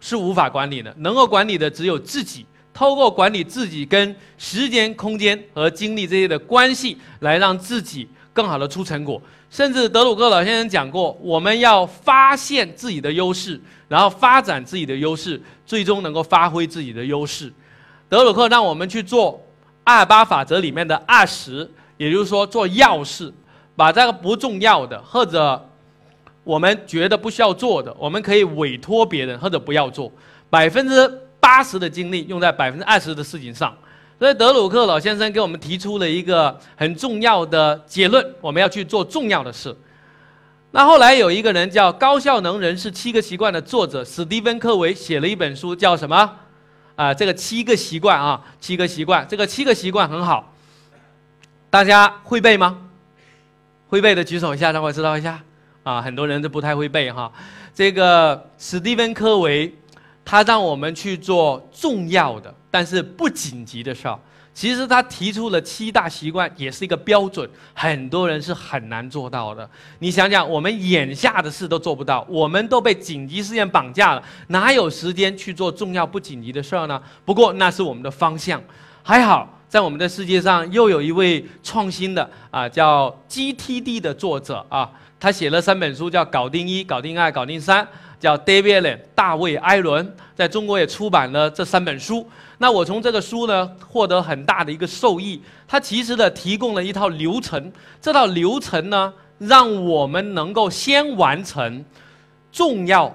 [0.01, 2.45] 是无法管理的，能够管理的只有自己。
[2.73, 9.21] 透过管理自己跟时间、空间和精力这些的关系，来让自己更好的出成果。
[9.49, 17.53] 甚至德鲁克老先生讲过，我们要发现自己的优势，然后发展自己的优势，最终能够发挥自己的优势。
[18.09, 19.41] 德鲁克让我们去做
[19.83, 23.31] 二八法则里面的二十，也就是说做要事，
[23.75, 25.69] 把这个不重要的或者
[26.43, 30.11] 我们觉得不需要做的，我们可以委托别人或者不要做
[30.49, 31.19] 百分之。
[31.43, 33.77] 八十的精力用在百分之二十的事情上，
[34.19, 39.75] 所以德鲁克老先生给我们提出了一个很重要的结论：我们要去做重要的事。
[40.71, 46.37] 那后来有一个人叫《高效能人士七个习惯》的作者史蒂芬·科维写了一本书，叫什么？
[46.95, 50.53] 啊，这个七个习惯啊，七个习惯，这个七个习惯很好，
[51.69, 52.77] 大家会背吗？
[53.89, 55.41] 会背的举手一下，让我知道一下。
[55.83, 57.31] 啊，很多人都不太会背哈。
[57.73, 59.73] 这个史蒂芬·科维。
[60.25, 64.19] 他让我们去做重要的，但是不紧急的事儿。
[64.51, 69.69] 其实他提出了七大习惯，也是一个标准，很多人是很难做到的。
[69.99, 76.99] 你想想，我们眼下的事都做不到，我们都被紧急事件绑架了，哪有时间去做重要不紧急的事儿呢？
[77.23, 78.59] 不过那是我们的方向。
[79.03, 87.83] 还好，在我们的世界上又有一位创新的啊，叫 GTD 的作者啊，他写了三本书，叫《搞定一》《搞定二》《搞定三》。
[88.23, 92.25] 叫 David Allen，大卫·艾伦，在中国也出版了这三本书。
[92.57, 95.41] 那我从这个书呢，获得很大的一个受益。
[95.67, 97.69] 它其实呢，提供了一套流程。
[98.01, 101.83] 这套流程呢，让我们能够先完成
[102.49, 103.13] 重要、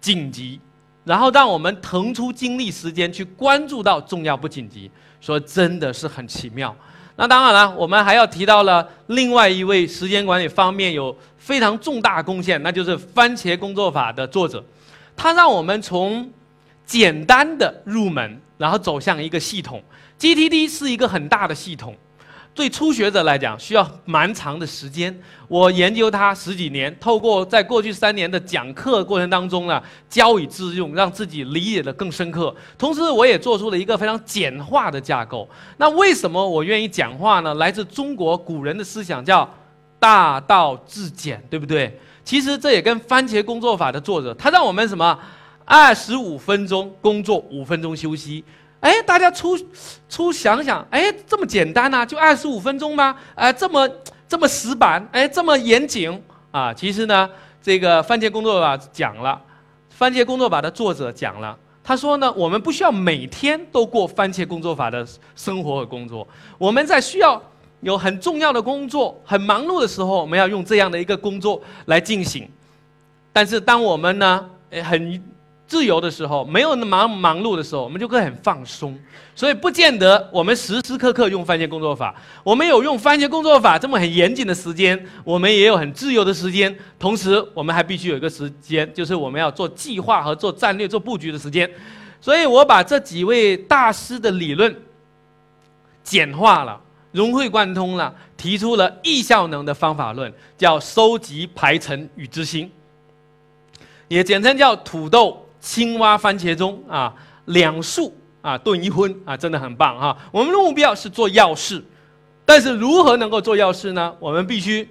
[0.00, 0.58] 紧急，
[1.04, 4.90] 然后让我们腾出精力时间去关注到重要不紧急。
[5.20, 6.74] 说真的是很奇妙。
[7.20, 14.64] 那当然了，我们还要提到了另外一位时间管理方面有非常重大贡献，那就是番茄工作法的作者。
[15.16, 16.30] 他让我们从
[16.86, 19.82] 简单的入门，然后走向一个系统。
[20.20, 21.92] GTD 是一个很大的系统。
[22.58, 25.16] 对初学者来讲，需要蛮长的时间。
[25.46, 32.52] 我研究它十几年，透过在过去三年的讲课过程当中呢，教以致用，让自己理解的更深刻。
[32.76, 35.48] 同时，我也做出了一个非常简化的架构。
[35.76, 37.54] 那为什么我愿意讲话呢？
[37.54, 39.48] 来自中国古人的思想，叫
[40.00, 41.96] “大道至简”，对不对？
[42.24, 45.16] 其实这也跟番茄工作法的作者，他让我们什么？
[45.64, 48.42] 二十五分钟工作，五分钟休息。
[48.80, 49.58] 哎，大家出
[50.08, 53.16] 出想想，哎，这么简单呐，就二十五分钟吗？
[53.34, 53.88] 哎，这么
[54.28, 56.72] 这么死板，哎，这么严谨啊！
[56.72, 57.28] 其实呢，
[57.60, 59.40] 这个番茄工作法讲了，
[59.90, 67.42] 番茄工作法的作者讲了，他说呢，我们不需要每天都过番茄工作法的生活和工作，我们在需要
[67.80, 72.48] 有很重要的工作、很忙碌的时候，我们要用这样的一个工作来进行。
[73.32, 74.48] 但是当我们呢，
[74.84, 75.22] 很
[75.68, 78.98] 自由的时候，没有那忙忙碌的时候，我们就会很放松。
[79.34, 82.12] 所以不见得我们时时刻刻用番茄工作法。
[82.42, 86.74] 我们有用番茄工作法这么很严谨的时间，我们也有很自由的时间。
[86.98, 91.70] 同时，我们还必须有一个时间，就是我们要做计划和做战略、做布局的时间。
[92.18, 94.74] 所以我把这几位大师的理论
[96.02, 96.80] 简化了、
[97.12, 102.70] 融会贯通了，提出了易效能的方法论，叫收集、排程与执行，
[104.08, 105.44] 也简称叫土豆。
[105.60, 107.12] 青蛙番茄钟啊，
[107.46, 110.16] 两素啊炖一荤啊，真的很棒哈。
[110.30, 111.82] 我们的目标是做要事，
[112.44, 114.14] 但是如何能够做要事呢？
[114.20, 114.88] 我们必须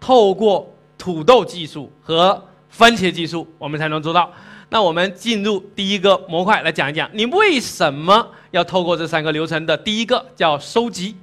[0.00, 4.32] 透过土豆技术和番茄技术，我们才能做到。
[4.70, 9.76] 那我们进入第一个模块来讲一讲，你为什么要透过这三个流程的？
[9.76, 11.16] 第一个叫收集。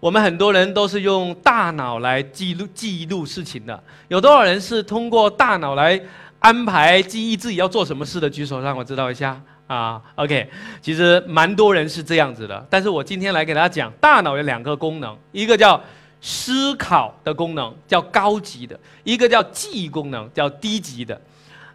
[0.00, 6.00] 我们很多人都是用大脑来记录记录事情的，有多少人是通过大脑来？
[6.44, 9.98] 安排记忆自己要做什么事的举手，让我知道一下啊。
[10.14, 10.46] OK，
[10.82, 15.82] 其实蛮多人是这样子的，但是我今天来给大家讲，大脑有两个功能，一个叫
[16.20, 21.18] 思考的功能，叫高级的；一个叫记忆功能，叫低级的。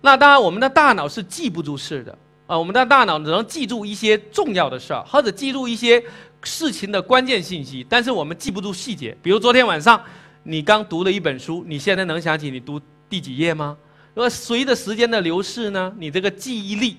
[0.02, 6.00] 那当然，我们的大脑是记不住事的啊，我们的大脑只能记住一些重要的事儿，或者记住一些
[6.44, 9.18] 事情的关键信息，但是我们记不住细节。
[9.24, 10.00] 比如昨天晚上
[10.44, 12.80] 你刚读了一本书，你现在能想起你读
[13.10, 13.76] 第几页吗？
[14.20, 16.98] 而随着时间的流逝呢，你这个记忆力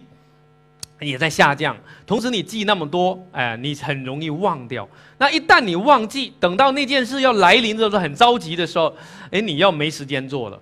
[1.00, 1.76] 也在下降。
[2.06, 4.88] 同时，你记那么多，哎，你很容易忘掉。
[5.18, 8.96] 那一旦你忘记，等到那件事要来临的时候，很着急的时候，
[9.30, 10.58] 哎，你要没时间做了。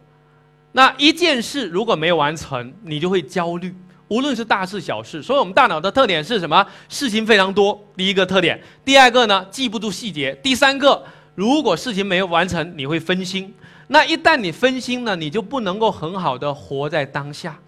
[0.72, 3.72] 那一件事如果没有完成，你就会焦虑。
[4.08, 6.66] 无论是大事小事，所以我们大脑的特点是什么？
[6.88, 7.78] 事情非常多。
[7.96, 10.32] 第一个特点，第二个呢，记不住细节。
[10.42, 13.54] 第三个，如果事情没有完成，你会分心。
[13.88, 17.58] 那一旦你分心了，你就不能够很好的活在当下。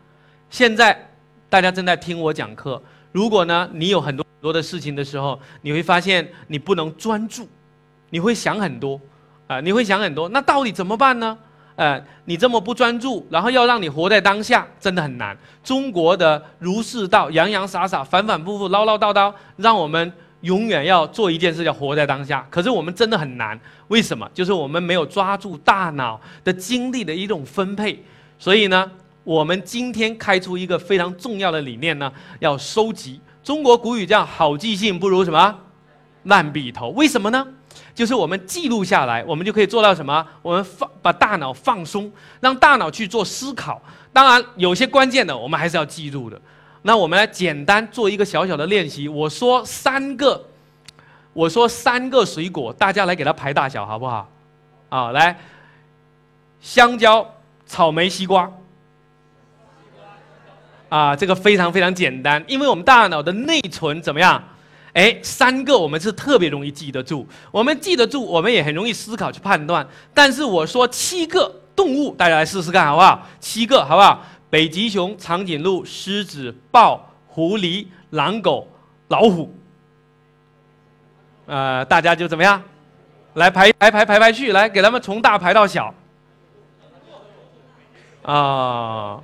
[0.48, 1.10] 现在
[1.48, 2.80] 大家正在听我讲课，
[3.10, 7.48] 如果呢你有很多很多的事情的时候，你会发现你不能专注，
[8.10, 9.00] 你会想很多，
[9.46, 10.28] 啊，你会想很多。
[10.28, 11.36] 那到底怎么办呢？
[11.76, 15.34] 呃，你这么不专注，然后要让你活在当下，真的很难。
[15.64, 22.46] 中国的儒释道洋洋洒洒、反反复复、唠唠叨叨，让我们永远要做一件事，叫活在当下。
[22.50, 24.28] 可是我们真的很难，为什么？
[24.32, 28.02] 就是我们没有抓住大脑的精力的一种分配。
[28.38, 28.90] 所以呢，
[29.22, 33.20] 我们今天开出一个非常重要的理念呢，要收集。
[33.42, 35.58] 中国古语叫“好记性不如什么
[36.24, 37.46] 烂笔头”，为什么呢？
[37.94, 40.26] 就是我们记录下来，我们就可以做到什么？
[40.42, 43.82] 我们放把大脑放松，让大脑去做思考。
[44.12, 46.40] 当然，有些关键的我们还是要记录的。
[46.82, 49.08] 那我们来简单做一个小小的练习。
[49.08, 50.46] 我说三个，
[51.32, 54.30] 我说三个水果，大家来给它排大小，好不好？
[54.88, 55.38] 啊，来，
[56.60, 57.34] 香蕉、
[57.66, 58.50] 草莓、西瓜。
[60.88, 64.42] 啊，这个非常非常简单，因为我们大脑的内存怎么样？
[64.92, 69.86] 哎，三个我们是特别容易记得住，我们记得住，我们也很容易思考去判断。
[70.12, 73.24] 但是我说七个动物，大家来试试看好不好？
[73.38, 74.24] 七个好不好？
[74.50, 78.68] 北极熊、长颈鹿、狮子、豹、狐狸、狼狗、
[79.08, 79.54] 老虎。
[81.46, 82.62] 呃，大家就怎么样？
[83.34, 85.94] 来排排排排排去，来给他们从大排到小。
[88.22, 89.22] 啊，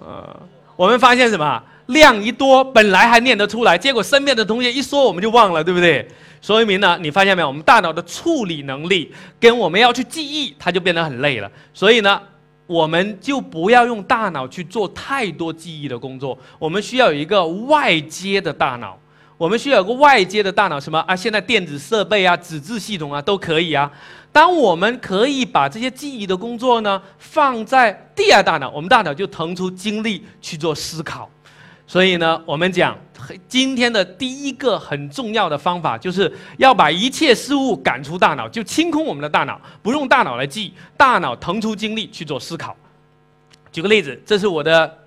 [0.00, 0.40] 呃，
[0.76, 1.62] 我们发现什么？
[1.86, 6.06] 量一多，本来还念得出来，结果身边的同学一说，我们就忘了，对不对？
[6.42, 7.48] 说明呢，你发现没有？
[7.48, 11.50] 我们大脑的处理能力跟我们要去记忆，它就变得很累了。
[11.72, 12.20] 所以呢，
[12.68, 16.38] 我们就不要用大脑去做太多记忆的工作。
[16.58, 18.96] 我们需要有一个外接的大脑，
[19.36, 21.16] 我们需要有个外接的大脑，什么啊？
[21.16, 23.90] 现在电子设备啊、纸质系统啊都可以啊。
[24.30, 31.28] 当我们可以把这些记忆的工作呢放在第二大脑，我们大脑就腾出精力去做思考。
[31.86, 32.94] 所以呢，我们讲
[33.48, 42.76] 今天的第一个很重要的方法，就是要把一切事物赶出大脑，就清空我们的大脑，不用大脑来记，大脑腾出精力去做思考。
[43.70, 44.98] 举个例子，这是我的。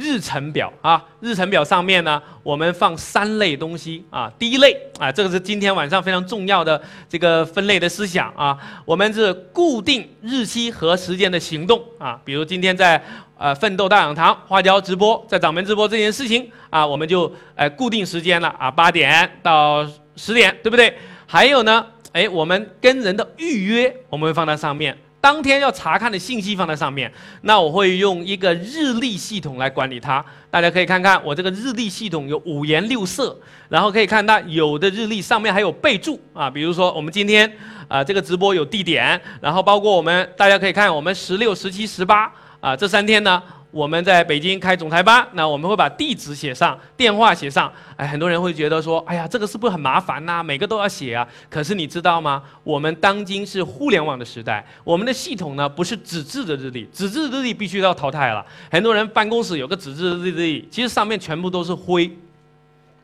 [0.00, 4.32] 日程表啊，日程表上面呢，我们放三类东西啊。
[4.38, 8.56] 第一类啊，这个是今天晚上非常重要的这个分类的思想啊。
[8.84, 13.02] 我们是固定日期和时间的行动啊，比如今天在
[13.38, 20.92] 呃奋斗大讲堂花椒直播，在掌门直播这件事情啊，我们就呃固定时间了啊，八点到十点，对不对？
[21.26, 24.96] 还有呢，哎，我们跟人的预约，我们会放在上面。
[25.20, 30.24] 当天要查看的信息放在上面，那我会用一个日历系统来管理它。
[30.48, 33.36] 大家可以看看我这个日历系统有五颜六色，
[33.68, 37.52] 然后可以看到有的日历上面还有备注啊，比如说我们今天
[37.88, 43.42] 啊这个直播有地点，然后包括我们大家可以看我们十六、十七、十八啊这三天呢。
[43.70, 47.70] 我们在北京开总台班，那我们会把地址写上，电话写上。
[47.96, 50.42] 哎，很多人会觉得说，哎呀，这个是不是很麻烦呐？
[50.42, 51.28] 每个都要写啊。
[51.50, 52.42] 可是你知道吗？
[52.64, 58.44] 我们当今是互联网的时代，我们的系统呢不是纸质的日历，纸质日历必须要淘汰了。
[58.70, 62.10] 很多人办公室有个纸质日历，其实上面全部都是灰，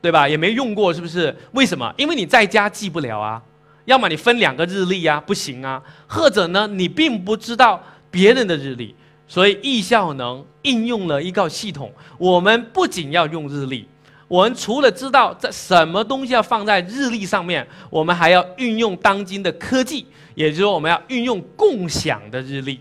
[0.01, 0.27] 对吧？
[0.27, 1.37] 也没用过，是不是？
[1.53, 1.93] 为什么？
[1.99, 3.41] 因为你在家记不了啊。
[3.85, 5.83] 要么你分两个日历啊，不行啊。
[6.07, 7.79] 或者呢，你并不知道
[8.11, 8.95] 别人的日历。
[9.27, 13.87] 所以易效能应用了一个系统，我们不仅要用日历，
[14.29, 22.79] 我们除了知道在什么东西要放在日历上面，我们还要运用当今的科技，也就是说我们要运用共享的日历。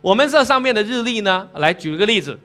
[0.00, 2.38] 我们这上面的日历呢，来举个例子。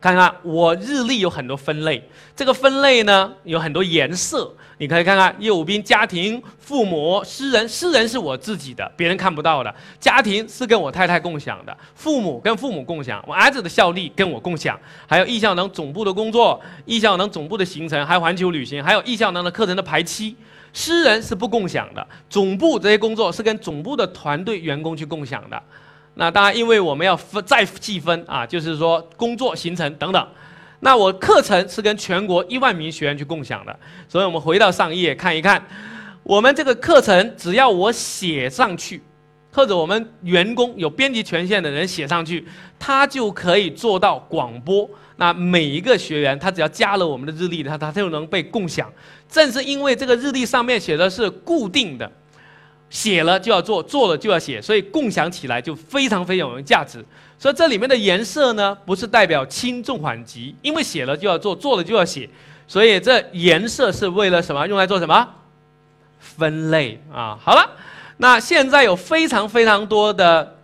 [0.00, 2.02] 看看我日历有很多分类，
[2.36, 14.78] 这个分类呢有很多颜色，你可以看看业务兵家庭、父母、私人，私人是我自己的，别人看不到的；家庭是跟我太太共享的，父母跟父母共享，我儿子的效力跟我共享，
[15.08, 20.36] 还有易效能总部的工作、易效能总部的行程，还有环球旅行，还有易效能的课程的排期。
[20.72, 25.60] 私人是不共享的，总部这些工作是跟总部的团队员工去共享的。
[26.20, 30.28] 那当然，因为我们要分再细分啊，就是说工作行程等等。
[30.80, 35.64] 那我课程是跟全国一万名学员去共享的，所以我们回到上一页看一看，
[36.24, 39.00] 我们这个课程只要我写上去，
[39.52, 42.44] 或者我们员工有编辑权限的人写上去，
[42.80, 44.90] 他就可以做到广播。
[45.18, 48.92] 那每一个学员他只要加了我们的日历，他他就能被共享。
[49.28, 52.10] 正是因为这个日历上面写的是固定的，
[52.90, 57.04] 写了就要做，做了就要写，所以共享起来就非常非常有价值。
[57.38, 62.28] 所以这里面的颜色呢，不是代表轻重缓急，因为写了就要做，做了就要写，
[62.66, 64.66] 所以这颜色是为了什么？
[64.66, 65.28] 用来做什么？
[66.18, 67.38] 分类啊。
[67.40, 67.70] 好了，
[68.16, 70.54] 那现在有非常非常多的。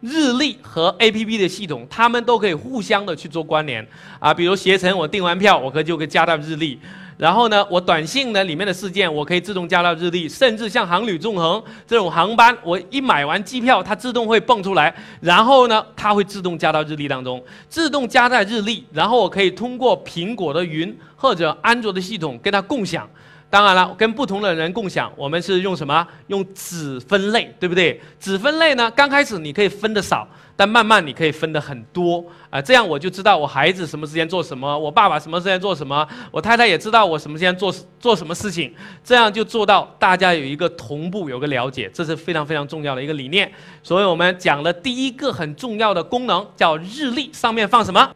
[0.00, 3.84] 日历和 A P P 的系统，他们都可以互相的去做关联
[4.20, 4.32] 啊。
[4.32, 6.78] 比如携程，我订完票，我可就可以加到日历。
[7.18, 10.28] 然后呢，我短信呢里面的事件，我可以自动加到日历。
[10.28, 18.86] 甚至像航旅纵横这种航班，我一买完机票，它自动会蹦出来，然后呢，它会自动加到日历当中，自动加在日历。
[18.92, 23.06] 然后我可以通过苹果的云或者安卓的系统跟它共享。
[23.50, 26.06] 当然了，跟不同的人共享，我们是用什么？
[26.26, 27.98] 用子分类，对不对？
[28.20, 30.28] 子分类呢，刚开始你可以分的少，
[30.58, 32.60] 但慢慢你可以分的很多啊。
[32.60, 38.74] 这样我就知道我孩子什么时间做什么，我爸爸什么时间做什么，我太太也知道我什么时间做做什么事情。
[39.04, 43.50] 这样就做到大家有一个同步，有个了解，这是非常非常重要的一个理念。
[43.84, 48.10] 所以我们讲了第一个很重要的功能，叫日历，上面放什么？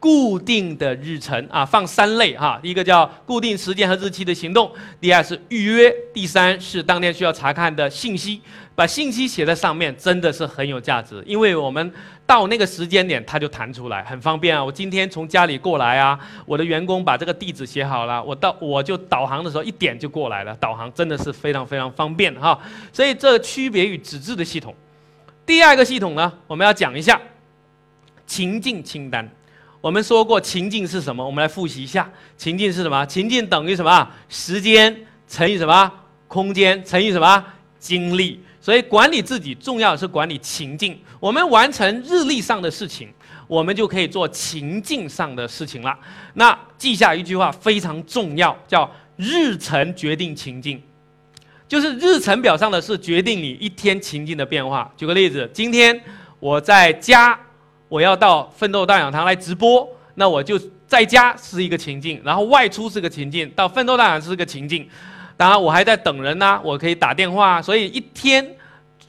[0.00, 4.70] 固定的日程啊，放三类哈，一个叫固定时间和日期的行动，
[5.00, 8.40] 第二是预约，第三是当天需要查看的信息。
[8.78, 11.92] 把信息写在上面真的是很有价值，因为我们
[12.24, 14.64] 到那个时间点它就弹出来，很方便啊。
[14.64, 16.16] 我今天从家里过来啊，
[16.46, 22.56] 我的员工把这个地址写好了，我到我就导航的时候一点就过来了，导航真的是非常非常方便哈。
[22.92, 24.72] 所以这区别于纸质的系统。
[25.44, 27.20] 第二个系统呢，我们要讲一下
[28.28, 29.28] 情境清单。
[29.80, 31.26] 我们说过情境是什么？
[31.26, 33.04] 我们来复习一下，情境是什么？
[33.06, 34.08] 情境等于什么？
[34.28, 35.92] 时间乘以什么？
[36.28, 37.44] 空间乘以什么？
[37.80, 38.40] 精力。
[38.68, 40.94] 所以管理自己重要的是管理情境。
[41.18, 43.08] 我们完成日历上的事情，
[43.46, 45.98] 我们就可以做情境上的事情了。
[46.34, 50.82] 那记下一句话非常重要，叫日程决定情境，
[51.66, 54.92] 就是日程表上的事决定你一天情境的变化。
[54.98, 55.98] 举个例子，今天
[56.38, 57.40] 我在家。
[57.88, 64.86] 我要到奋斗大讲堂来直播，那我就在家是一个情境，然后外出是个情境，到奋斗大讲堂是个情境。
[65.38, 67.62] 当然，我还在等人呢，我可以打电话。
[67.62, 68.46] 所以一天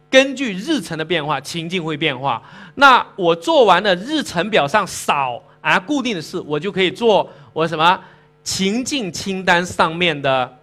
[0.10, 2.42] 根据日程的变化，情境会变化。
[2.76, 8.00] 那我做完了日程表上少而固定的事，我就可以做我什么
[8.44, 10.58] 情境清单上面的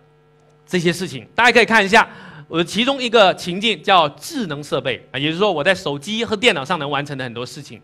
[0.67, 1.27] 这些事情。
[1.35, 2.09] 大家可以看一下。
[2.49, 7.83] 我其中一个情境叫智能设备啊，也就是说我在手机和电脑上能完成的很多事情。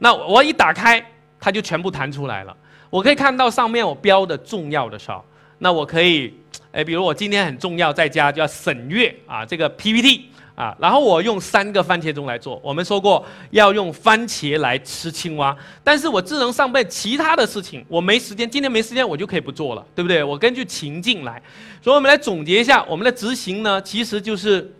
[0.00, 1.02] 那我一打开，
[1.40, 2.54] 它就全部弹出来了。
[2.90, 5.24] 我可以看到上面我标的重要的少。
[5.56, 6.34] 那我可以，
[6.72, 10.28] 哎，比如我今天很重要，在家就要审阅啊这个 PPT。
[10.54, 12.60] 啊，然后我用三个番茄钟来做。
[12.62, 20.22] 我们说过要用番茄来吃青蛙，但是我智能上辈其他的事情我没时间，今天没时间我就可以不做了，对不对？
[20.22, 21.42] 我根据情境来，
[21.80, 24.70] 所以我们来总结一下，我们的执行呢，其实就是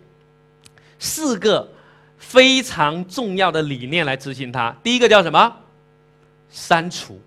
[0.99, 1.67] 四个
[2.19, 4.73] 非常重要的理念来执行它。
[4.83, 5.55] 第一个叫什么？
[6.51, 7.19] 删除。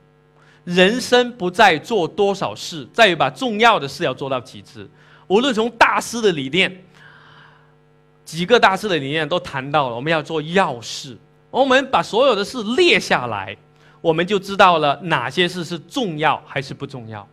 [0.67, 4.87] 人生不在做多少事，在于把重要的事要做到极致。
[5.27, 6.83] 无论从大师的理念。
[8.25, 11.17] 几个大师的理念都谈到了，我们要做要事，
[11.49, 13.57] 我们把所有的事列下来，
[14.01, 17.25] 我们就知道了哪些事是重要还是不重要。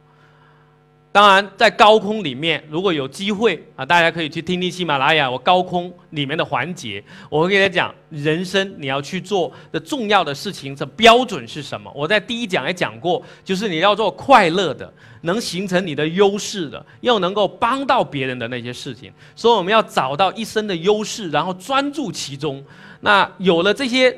[1.13, 11.91] 当然，在高空里面，如果有机会啊，大家可以去听听喜马拉雅我高空里面的环节，我会跟大家讲人生你要去做的重要的事情的标准是什么。
[11.95, 14.91] 我在第一讲也讲过，就是你要做快乐的，
[15.21, 19.13] 能形成你的优势的，又能够帮到别人的那些事情。
[19.35, 22.65] 所以我们要找到一生的优势，然后专注其中。
[23.01, 24.17] 那有了这些，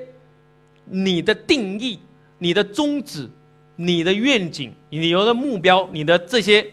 [0.85, 1.99] 你的定义、
[2.37, 3.29] 你的宗旨、
[3.75, 6.65] 你的愿景、你有了目标、你的这些。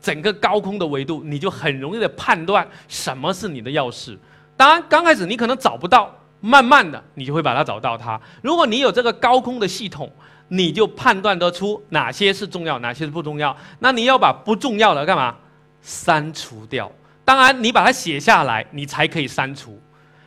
[0.00, 4.16] 整个高空的维度，你就很容易的判断什么是你的钥匙。
[4.56, 8.20] 当然，刚开始你可能找不到，慢慢的你就会把它找到它。
[8.42, 10.10] 如果你有这个高空的系统，
[10.48, 13.56] 你就判断得出哪些是重要，哪些是不重要。
[13.78, 15.36] 那你要把不重要的干嘛？
[15.82, 16.90] 删除掉。
[17.24, 19.80] 当然，你把它写下来，你才可以删除，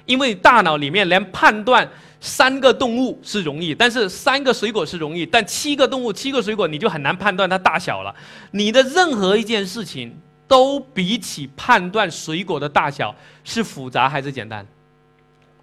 [0.05, 1.89] 因为大脑里面连判断。
[2.25, 8.15] 三个动物是容易，但是三个水果是容易，但七个动物、七个水果你就很难判断它大小了。
[8.51, 10.17] 你的任何一件事情
[10.47, 13.13] 都比起判断水果的大小
[13.43, 14.65] 是复杂还是简单？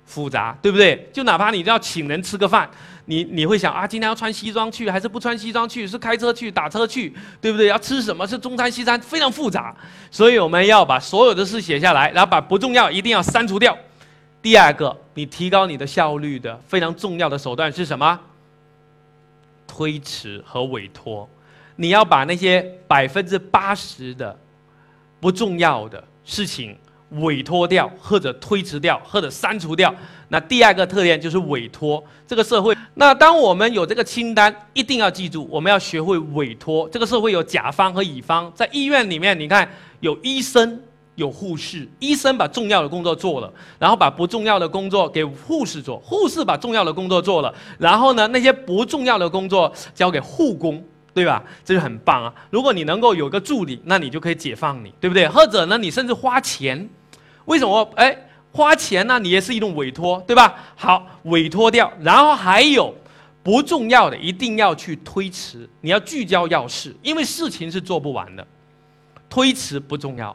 [0.05, 1.09] 复杂，对不对？
[1.15, 2.69] 就哪怕你要请人吃个饭，
[3.07, 5.89] 你你会想啊，今天要穿西装去还是不穿西装去？
[5.89, 7.69] 是开车去、打车去，对不对？
[7.69, 9.75] 要吃什么是中餐、西餐，非常复杂。
[10.11, 13.75] 所以我们要把所有的事写下来，然后把不重要一定要删除掉。
[14.43, 18.19] 第二个，你提高你的效率的非常重要的手段是什么？
[19.67, 21.29] 推迟和委托。
[21.77, 24.37] 你要把那些百分之八十的
[25.21, 26.77] 不重要的事情
[27.11, 29.95] 委托掉，或者推迟掉，或者删除掉。
[30.29, 32.03] 那第二个特点就是委托。
[32.27, 36.89] 这个社会，那当我们有这个清单，一定要记住，我们要学会委托。
[36.89, 39.69] 这个社会有甲方和乙方，在医院里面，你看
[40.01, 40.83] 有医生。
[41.21, 51.45] 有护士，医生把重要的工作做了，然后把不重要的工作给护士做，护士把重要的工作做了，然后呢，那些不重要的工作交给护工，对吧？
[51.63, 52.35] 这就很棒啊！
[52.49, 55.29] 如果你能够有个助理，那你就可以解放你，对不对？
[55.29, 56.89] 或者呢，你甚至花钱，
[57.45, 57.87] 为什么？
[57.97, 58.17] 哎，
[58.51, 60.55] 花钱呢，你也是一种委托，对吧？
[60.75, 62.95] 好，委托掉，然后还有
[63.43, 68.47] 不重要的一定要去推迟，你要聚焦要事，因为事情是做不完的，
[69.29, 70.35] 推迟不重要。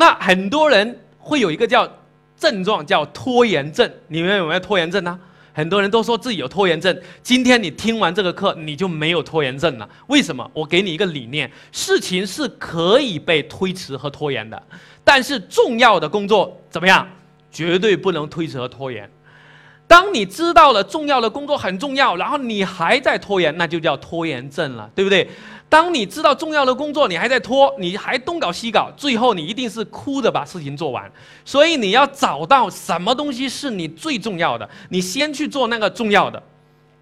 [0.00, 1.86] 那很多人会有一个叫
[2.34, 3.88] 症状，叫拖延症。
[4.08, 5.20] 你们有没有拖延症呢？
[5.52, 6.98] 很多人都说自己有拖延症。
[7.22, 9.86] 今天你听完这个课，你就没有拖延症了。
[10.06, 10.50] 为什么？
[10.54, 14.62] 我给你一个理念：事情是可以被推迟和拖延的，
[15.04, 17.06] 但是重要的工作怎么样？
[17.52, 19.06] 绝对不能推迟和拖延。
[19.86, 25.28] 当你知道了重要的工作很重要，然后你还在拖延，那就叫拖延症了，对不对？
[25.70, 31.10] 当你知道重要的工作，你还在拖，你还东搞西搞，最后你一定是哭着把事情做完。
[31.44, 36.42] 所以你要找到什么东西是你最重要的，你先去做那个重要的，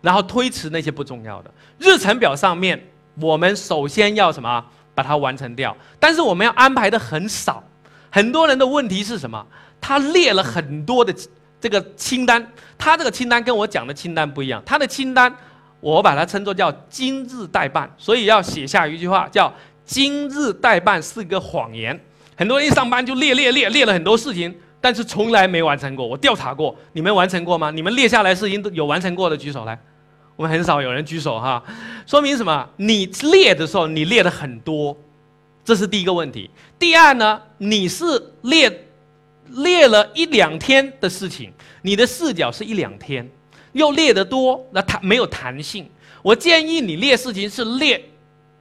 [0.03, 1.51] 然后推迟那些不重要的。
[1.79, 2.79] 日程表上面，
[3.19, 4.63] 我们首先要什么？
[4.95, 5.75] 把它完成掉。
[5.99, 7.65] 但是我们要安排的很少。
[8.11, 9.47] 很多人的问题是什么？
[9.81, 11.15] 他列了很多的
[11.59, 12.47] 这个清单，
[12.77, 15.35] 他这个清单跟我讲的清单不一样，他的清单。
[15.81, 19.53] 我把它称作叫今日代办，所以要写下一句话，叫
[19.85, 21.99] 今日代办是个谎言。
[22.37, 26.07] 很多人一上班就列列列列了很多事情，但是从来没完成过。
[26.07, 27.71] 我调查过，你们完成过吗？
[27.71, 29.79] 你们列下来事情都有完成过的举手来。
[30.37, 31.63] 我们很少有人举手哈，
[32.07, 32.69] 说明什么？
[32.77, 34.97] 你列的时候你列的很多，
[35.65, 36.49] 这是第一个问题。
[36.79, 38.05] 第二呢，你是
[38.43, 38.87] 列
[39.49, 41.53] 列了一两天的事情，
[41.83, 43.29] 你的视角是一两天。
[43.79, 45.89] 又列得多，那弹没有弹性。
[46.21, 48.03] 我建议你列事情是列，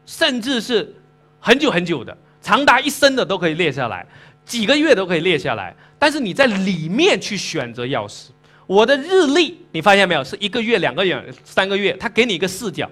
[0.06, 0.96] 甚至是
[1.40, 4.06] 很久很久的，长达一生的都可以列下来，
[4.46, 5.76] 几个月都可以列下来。
[6.00, 8.28] 但是你在里面去选择钥匙。
[8.68, 10.24] 我的日历，你发现没有？
[10.24, 12.90] 是一个月、两个月、三个月，他给你一个视角。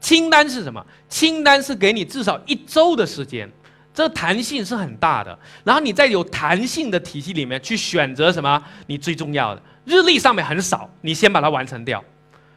[0.00, 0.84] 清单是什么？
[1.08, 3.50] 清单是给你至少一周的时间，
[3.92, 5.38] 这弹性是很大的。
[5.62, 8.62] 然后你在有弹性的体系里面去选择什么？
[8.86, 9.62] 你最重要的。
[9.84, 12.02] 日历上面很少，你先把它完成掉，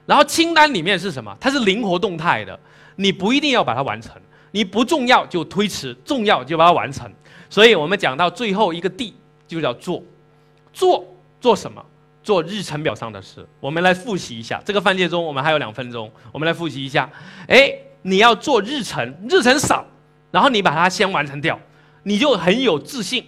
[0.06, 1.36] 然后清单里面是什么？
[1.40, 2.60] 它是灵活动态的，
[2.96, 4.14] 你不一定要把它完成，
[4.52, 7.12] 你不重要就推迟，重要就把它完成。
[7.50, 9.14] 所以我们讲到最后一个 D，
[9.48, 10.04] 就叫做，
[10.74, 11.06] 做
[11.40, 11.84] 做什么？
[12.24, 13.48] 做日程表上的事。
[13.62, 17.10] 我们来复习一下，这个番茄钟我们还有两分钟，我们来复习一下。
[17.48, 19.86] 哎，你要做日程，日程少，
[20.30, 21.58] 然后你把它先完成掉，
[22.04, 23.26] 你就很有自信。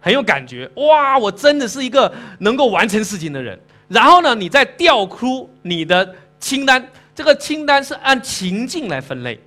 [0.00, 1.18] 很有感觉哇！
[1.18, 3.58] 我真的是一个能够完成事情的人。
[3.86, 9.38] 然后呢，你再调出你的清单，这个清单是按情境来分类。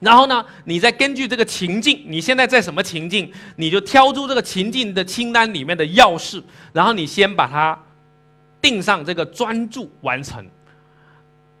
[0.00, 6.42] 然后呢，你再根据这个情境，你现在在什么情境，你就挑出这个情境的清单里面的要事，
[6.72, 7.78] 然后你先把它
[8.60, 10.44] 定上这个专注完成。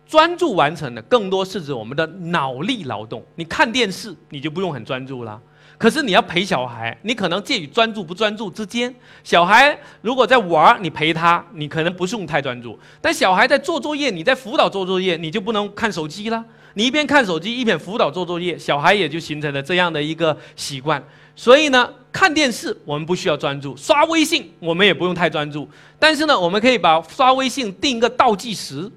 [0.06, 3.24] 专注完成的更多是指我们的脑力劳动。
[3.34, 5.40] 你看电视，你就不用很专注了。
[5.78, 8.94] 可是你要陪小孩，你可能介于专注不专注之间。
[9.24, 12.78] 小孩如果在玩，你陪他，你可能不用太专注。
[13.00, 16.44] 但小孩在做作业，你在辅导做作业，你就不能看手机了。
[16.74, 21.02] 你一边看手机一边辅导做作业，小孩也就形成了这样的一个习惯。
[21.34, 25.68] 所以呢，看电视我们不需要专注，刷微信我们也不用太专注。
[25.98, 28.90] 但是呢，我们可以把刷微信定一个倒计时，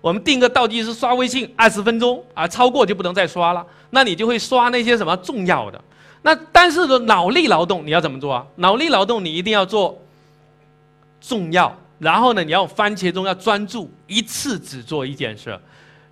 [0.00, 3.66] 我们定个倒计时刷微信二十分钟啊，超过就不能再刷了。
[3.90, 5.82] 那你就会刷那些什么重要的。
[6.22, 8.46] 那但是呢，脑力劳动你要怎么做啊？
[8.56, 10.00] 脑力劳动你一定要做
[11.20, 15.58] 重要，然后呢，你要番茄钟要专注，一次只做一件事。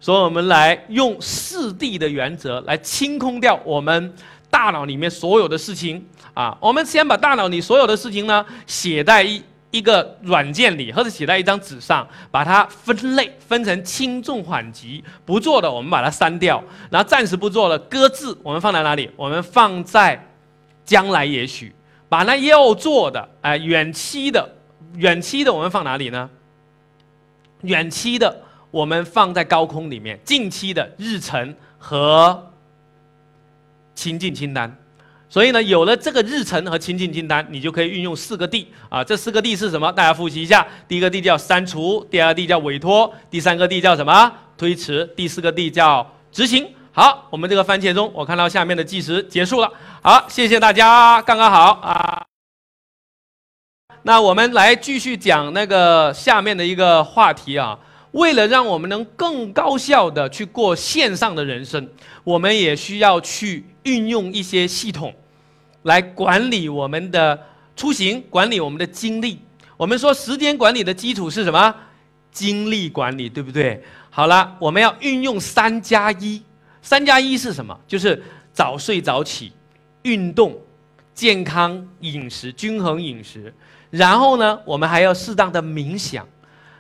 [0.01, 4.15] 所以我们来用四 D 的原则来清空掉我们
[4.51, 6.05] 大脑里面所有的事情
[6.35, 6.57] 啊。
[6.61, 9.43] 我们先把大脑里所有的事情呢写在一。
[9.77, 15.05] 一个软件里，或者写在一张纸上，把它分类分成轻重缓急。
[15.25, 16.59] 不做的，我们把它删掉；
[16.91, 18.35] 然后暂时不做了，搁置。
[18.43, 19.11] 我们放在哪里？
[19.17, 20.27] 我们放在
[20.85, 21.75] 将来也许。
[22.09, 24.49] 把那要做的，哎，远期的，
[24.95, 26.31] 远期的，我们放哪里呢？
[27.63, 32.53] 远期的，我们放在高空里面；近期的日程和
[33.95, 34.75] 情境清单。
[35.37, 39.05] 所以呢，有了这个日程和情景清单，你就可以运用四个 D 啊。
[39.05, 39.93] 这四个 D 是什么？
[39.93, 40.67] 大家复习一下。
[40.89, 44.33] 第一个 D 叫删除，第二个 D 叫委托，第三个 D 叫什么？
[44.57, 46.67] 推迟，第四个 D 叫执行。
[46.91, 49.71] 好，我们这个番茄钟，我看到下面的计时结束了。
[50.01, 52.25] 好，谢谢大家，刚刚好啊。
[54.05, 57.79] 那我们来继续讲那个下面的一个话题啊。
[58.13, 61.87] 为了让我们能更高效的去过线上的人生，
[62.25, 65.15] 我们也需要去运用一些系统，
[65.87, 67.41] 来管理我们的
[67.77, 69.41] 出行，管理我们的精力。
[69.77, 71.75] 我们说时间管理的基础是什么？
[72.33, 73.83] 精力管理，对不对？
[74.11, 76.43] 好了，我们要运用三加一。
[76.83, 77.79] 三加一是什么？
[77.87, 78.23] 就是
[78.53, 79.53] 早睡早起、
[80.03, 80.57] 运动、
[81.15, 83.55] 健康饮食、均衡饮食。
[83.91, 86.27] 然后呢，我们还要适当的冥想。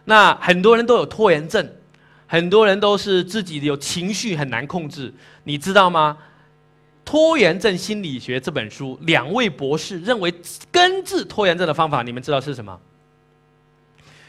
[0.05, 1.69] 那很多人都有拖延症，
[2.27, 6.17] 很多人都是自己有情绪很难控制，你知道吗？
[7.07, 10.35] 《拖延症心理学》这本书，两位博士认为
[10.73, 12.77] 根治拖延症的方法，你们知道是什么？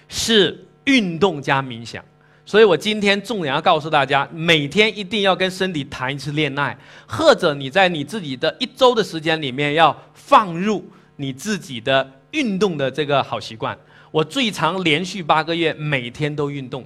[0.07, 2.05] 是运动加冥想。
[2.45, 13.75] 所以我今天重点要告诉大家，每天一定要跟身体谈一次恋爱，或者你在你自己的一周的时间里面要放入你自己的运动的这个好习惯。
[14.11, 16.85] 我最长连续八个月每天都运动，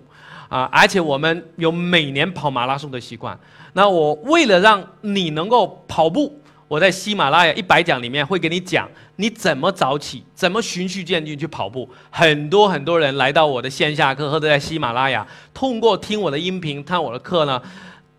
[0.50, 3.38] 啊，而且我们有每年跑马拉松的习惯。
[3.74, 11.90] 那我为了让你能够跑步，我在喜马拉雅一百讲里面会给你讲你怎么早起，怎么循序渐进去跑步。
[12.10, 17.62] 很多很多人来到我的线下课或者在喜马拉雅，通过听我的音频、看我的课呢，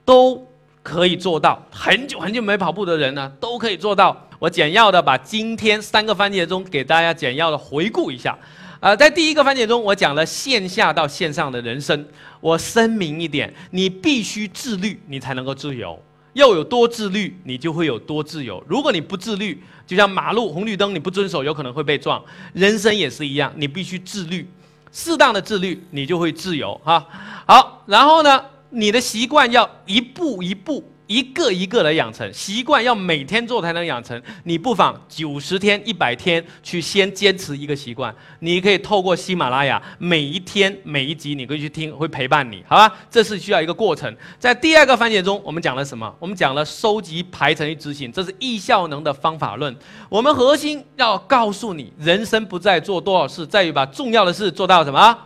[0.04, 0.46] 都
[0.82, 1.62] 可以做到。
[1.70, 4.16] 很久很久没跑步的人呢，都可以做到。
[4.38, 8.36] 我简要的把今天三个番茄钟给大家简要的回顾一下。
[8.80, 12.04] 啊，在第一个番茄中，我讲了线下到线上的人生。
[12.42, 15.98] 我声明一点，你必须自律，你才能够自由。
[16.32, 18.62] 要有多自律，你就会有多自由。
[18.66, 22.20] 如果你不自律，就像马路红绿灯，你不遵守，有可能会被撞。
[22.52, 24.48] 人生也是一样，你必须自律，
[24.90, 26.78] 适当的自律，你就会自由。
[26.82, 27.06] 哈，
[27.46, 30.91] 好，然后呢，你的习惯要一步一步。
[31.12, 34.20] 一个一个的养成习惯，要每天做才能养成。
[34.44, 38.14] 你不妨九十天、一百天去先坚持一个习惯。
[38.38, 42.90] 你可以透过喜马拉雅，每一天每一集你可以去听，会陪伴你，好吧？
[43.10, 44.10] 这是需要一个过程。
[44.38, 46.10] 在第二个番茄中，我们讲了什么？
[46.18, 49.76] 我们讲了收集、排程与执行，这是易效能的方法论。
[50.08, 55.18] 我们核心要告诉你，人生不在做多少事，在于把重要的事做到什么？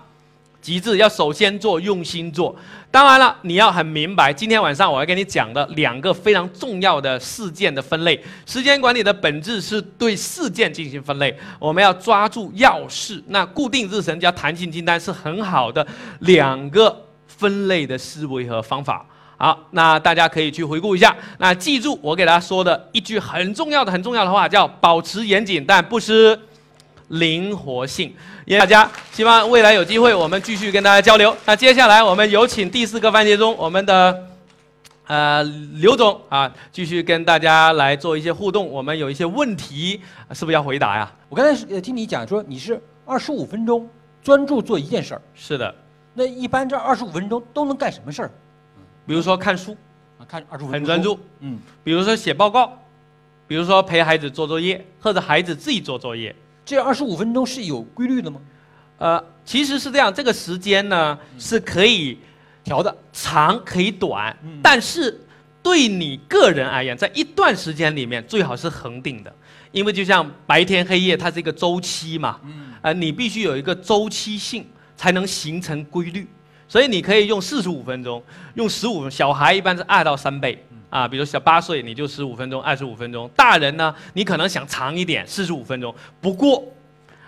[0.62, 2.56] 极致要首先做，用心做。
[2.96, 8.18] 当然了，你要很明白，今天晚上我要跟你讲的两个非常重要的事件的分类。
[8.46, 13.22] 时间管理的本质是对事件进行分类，我们要抓住要事。
[13.26, 15.86] 那固定日程加弹性清单是很好的
[16.20, 19.04] 两个分类的思维和方法。
[19.36, 21.14] 好，那大家可以去回顾一下。
[21.36, 26.40] 那记住我给大家说的一句很重要的、很重要的话，叫保持严谨，但不失。
[27.08, 28.12] 灵活性，
[28.46, 31.36] 谢大家，希望未来有机会我们继续跟大家交流。
[31.44, 34.26] 那接下来我们有请第四个环节中，我们的
[35.06, 35.42] 呃
[35.74, 38.68] 刘总啊，继续跟大家来做一些互动。
[38.68, 40.00] 我们有一些问题，
[40.32, 41.12] 是不是要回答呀？
[41.28, 43.88] 我刚才是听你讲说你是二十五分钟
[44.20, 45.22] 专注做一件事儿。
[45.34, 45.72] 是的。
[46.12, 48.30] 那一般这二十五分钟都能干什么事儿？
[49.06, 49.76] 比如说看书，
[50.18, 51.16] 啊，看二十五很专注。
[51.38, 51.58] 嗯。
[51.84, 52.76] 比如说写报告，
[53.46, 56.34] 比如说陪孩子做作业，或者孩子自己做作业。
[56.66, 58.40] 这二十五分钟是有规律的吗？
[58.98, 62.18] 呃，其实是这样，这个时间呢是可以
[62.64, 65.20] 调的，长可以短，但是
[65.62, 69.32] 对你个人而言，在一段时间里面最好是恒定的，
[69.70, 72.40] 因为就像白天黑夜，它是一个周期嘛，
[72.82, 76.28] 呃，你必须有一个周期性，才能形成规律。
[76.66, 78.20] 所以你可以用四十五分钟，
[78.54, 80.66] 用十五分，小孩一般是二到三倍。
[80.88, 85.92] 啊，比如小八岁，你就十五分钟、二十五分钟；大人呢，你可能想长一点，四十五分钟。
[86.20, 86.62] 不过，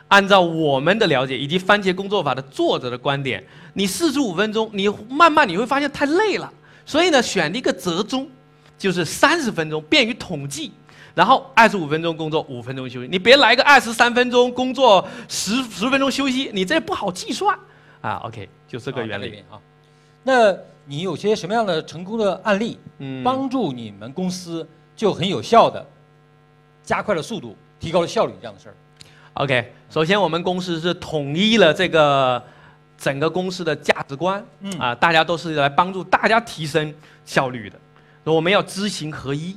[0.06, 3.44] 按照我们的了解以及番茄工作法的作者的观点，
[3.74, 6.50] 你四十五分钟，你慢慢你会发现太累了。
[6.86, 8.30] 所以呢，选一个折中，
[8.78, 10.72] 就是三十分钟，便于统计。
[11.14, 13.08] 然后二十五分钟工作，五分钟休息。
[13.10, 17.58] 你别来个二十三分钟工作，十十分钟休息，你这不好计算。
[18.00, 19.58] 啊，OK，就这个原理啊。
[20.22, 20.56] 那。
[20.88, 22.78] 你有些什么样的成功的案例，
[23.22, 24.66] 帮助你们公司
[24.96, 25.84] 就很有效的
[26.82, 28.74] 加快了速度，提高了效率这样的事儿
[29.34, 32.42] ？OK，首先我们公司是统一了这个
[32.96, 36.92] 整个公司的价值观，嗯啊，大家都是来帮助大家提升
[37.26, 37.78] 效率的。
[38.24, 39.54] 我们要知行合一，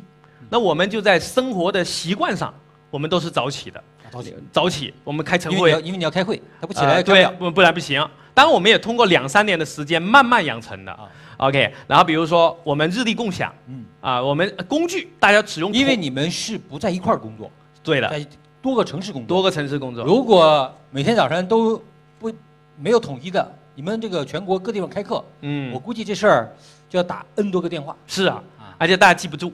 [0.49, 2.53] 那我们就在生活的习惯上，
[2.89, 3.81] 我们都是早起的。
[4.11, 8.05] 早起，早起，我们开晨会，因为你要开会，他不起来对，不不然不行。
[8.41, 11.07] 当然，我们也通过两三年的时间慢慢养成的啊。
[11.37, 17.51] OK，然后比如说我们日历共享，嗯，啊，我们工具大家使用，因为你们是不在一块儿工作，
[17.83, 18.25] 对的，在
[18.59, 20.03] 多个城市工作，多个城市工作。
[20.03, 21.79] 如果每天早上都
[22.17, 22.33] 不
[22.79, 26.51] 没有统一的你们这个全国各地方开课，嗯，我估计这事儿
[26.89, 27.95] 就要打 N 多个电话。
[28.07, 28.41] 是啊，
[28.79, 29.53] 而且大家记不住，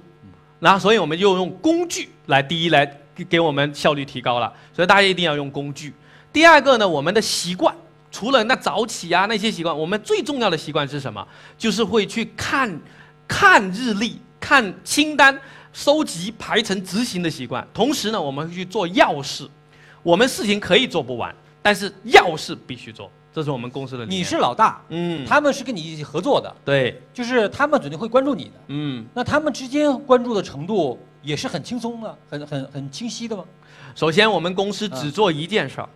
[0.61, 2.89] 然后所以我们就用工具来第一来
[3.27, 5.93] 给我们效率提高了，所以大家一定要用工具。
[6.31, 7.73] 第二个呢，我们的习惯，
[8.17, 11.23] 除了那早起啊那些习惯，我们最重要的习惯是什么？
[11.55, 12.81] 就是会去看，
[13.27, 15.39] 看日历、看清单、
[15.71, 17.67] 收集、排成、执行的习惯。
[17.71, 19.47] 同时呢，我们会去做要事，
[20.01, 24.03] 我们事情可以做不完，但是要事必须做，这是我们公司的。
[24.03, 33.45] 你是老大，嗯，他们是跟你一起合作的，对，就是他们肯定会关注你的，嗯，那他们之间关注的程度也是很轻松的，很很很清晰的吗？
[33.93, 35.89] 首先，我们公司只做一件事儿。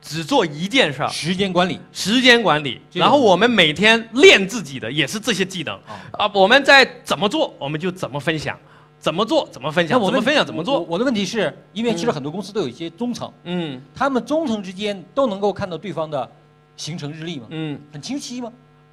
[0.00, 2.80] 只做一件事儿，时间管理，时间管理。
[2.92, 5.78] 然后我们每天练自己的也是这些技能
[6.12, 6.30] 啊。
[6.32, 8.58] 我们在怎么做，我们就怎么分享，
[8.98, 10.80] 怎么做怎么分享，怎么分享怎么做。
[10.80, 16.30] 我的问题是因为其实很多公司都有一些中层，嗯，他们中层之间都能够看到对方的
[16.76, 17.46] 行程日历吗？
[17.50, 18.52] 嗯，很清晰吗？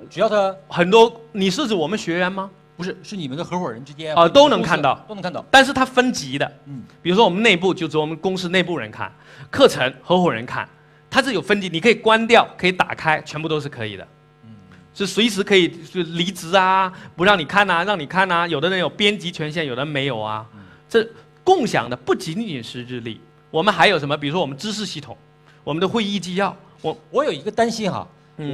[0.10, 2.49] 只要他很多，你是指我们学员吗？
[2.76, 5.45] 不是，是你们的合伙人之间啊，都能看到，都能看到。
[5.49, 9.10] 但是它分级的，嗯，比如说我们内部就只我们公司内部人看，
[9.49, 10.68] 课程合伙人看。
[11.16, 14.05] 它是有分级，你可以关掉，可以打开，全部都是可以的。
[14.43, 14.49] 嗯，
[14.93, 18.45] 是随时可以就离职啊，不让你看呐，让你看呐。
[18.45, 20.45] 有的人有编辑权限，有的人没有啊。
[20.89, 21.07] 这
[21.41, 24.18] 共享的不仅仅是日历，我们还有什么？
[24.18, 25.18] 比如说我们知识系统，
[25.63, 26.53] 我们的会议纪要。
[26.82, 28.05] 我我有一个担心哈，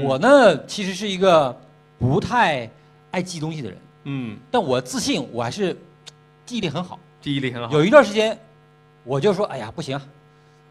[0.03, 1.59] 我呢其实是一个
[1.97, 2.69] 不太
[3.09, 3.77] 爱记东西的人。
[4.03, 5.75] 嗯，但我自信我还是
[6.45, 6.99] 记忆力很好。
[7.21, 7.73] 记忆力很好。
[7.73, 8.37] 有一段时间，
[9.03, 9.99] 我就说，哎呀，不行。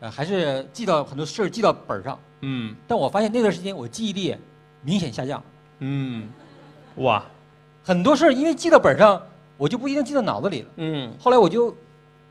[0.01, 4.34] 呃，还是记到很多事儿记到本儿上，嗯，但我发现那段时间我记忆力
[4.82, 5.42] 明显下降，
[5.80, 6.28] 嗯，
[6.96, 7.22] 哇，
[7.84, 9.20] 很多事儿因为记到本儿上，
[9.59, 11.76] 我就不一定记到脑子里了，嗯，后来我就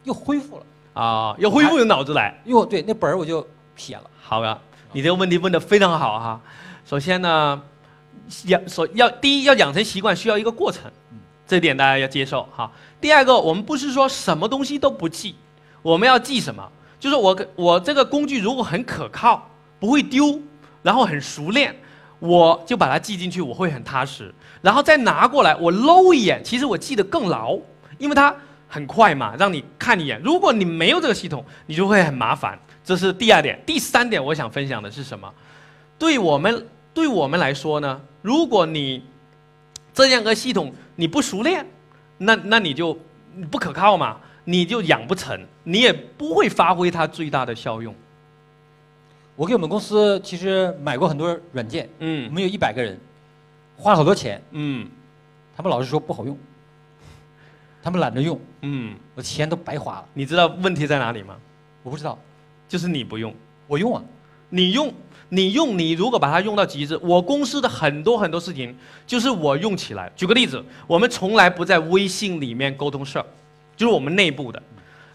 [0.04, 0.66] 又恢复了，
[1.02, 4.10] 啊，又恢复有脑子来，哟对那本儿我就撇了。
[4.20, 4.58] 好呀，
[4.92, 6.42] 你这个问题问的非常好哈。
[6.86, 7.62] 首先呢，
[8.46, 10.92] 养所要第一要养成习惯需要一个过程，
[11.46, 12.72] 这点大家要接受哈。
[13.00, 15.36] 第二个，我们不是说什么东西都不记，
[15.84, 16.68] 我们要记什么？
[17.00, 20.40] 就是我我这个工具如果很可靠，不会丢，
[20.84, 21.74] 然后很熟练，
[22.20, 24.34] 我就把它记进去，我会很踏实。
[24.62, 27.58] 然后再拿过来，我搂一眼，其实我记得更牢，
[27.98, 28.36] 因为它
[28.68, 30.22] 很快嘛，让你看一眼。
[30.22, 32.60] 如果你没有这个系统，你就会很麻烦。
[32.84, 33.58] 这是第二点。
[33.66, 35.32] 第三点，我想分享的是什么？
[35.98, 38.02] 对我们对我们来说呢？
[38.22, 39.04] 如果你
[39.94, 41.66] 这样个系统你不熟练，
[42.18, 42.98] 那那你就
[43.50, 44.18] 不可靠嘛。
[44.50, 47.94] 你就养不成，你也不会发挥它最大的效用。
[49.36, 53.00] 我给我们公司其实买过很多软件，嗯，我们有一百个人，
[53.78, 54.90] 花了好多钱，嗯，
[55.56, 56.36] 他们老是说不好用，
[57.84, 60.06] 他们懒得用，嗯，我钱都白花了。
[60.16, 61.36] 你知道问题在哪里吗？
[61.84, 62.18] 我不知道，
[62.68, 63.32] 就是你不用，
[63.68, 64.02] 我用啊，
[64.50, 64.92] 你用，
[65.30, 68.76] 你用，你如果把它用到极致，我公司的很多很多事情
[69.06, 70.12] 就是我用起来。
[70.16, 73.26] 举个例子，我们从来不在微信里面沟通事儿。
[73.80, 74.62] 就是我们内部的，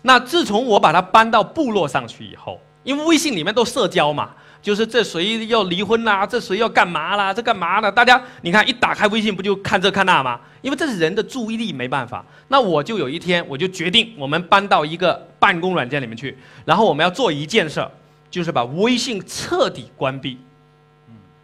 [0.01, 4.31] 那自从我把它搬到部落上去以后，因为微信里面都社交嘛，
[4.63, 7.93] 就是这谁要离婚啦，这谁要干嘛啦，这干嘛呢？
[7.93, 10.41] 大家你看一打开微信不就看这看那吗？
[10.63, 12.25] 因为这是人的注意力没办法。
[12.49, 17.91] 那我就有一天我就决定，我们搬到一个办公软件里面去，然后我们要做一件事儿，
[18.31, 20.39] 就是把微信彻底关闭。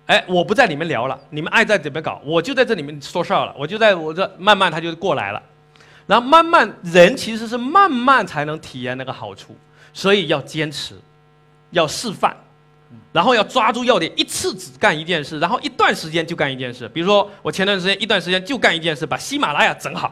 [0.07, 5.43] 哎，我不在里面聊了，你们爱在怎么搞，我就在这里面说事儿了，我就在我这慢慢他就过来了。
[6.11, 9.57] 然后慢慢，人其实是慢慢才能体验那个好处，
[9.93, 10.97] 所以要坚持，
[11.71, 12.37] 要示范，
[13.13, 16.89] 然后要抓住要点，一次只干一件事，然后一段时间就干一件事。
[16.89, 20.11] 比如说，我前段时间一段时间就干一件事，把喜马拉雅整好；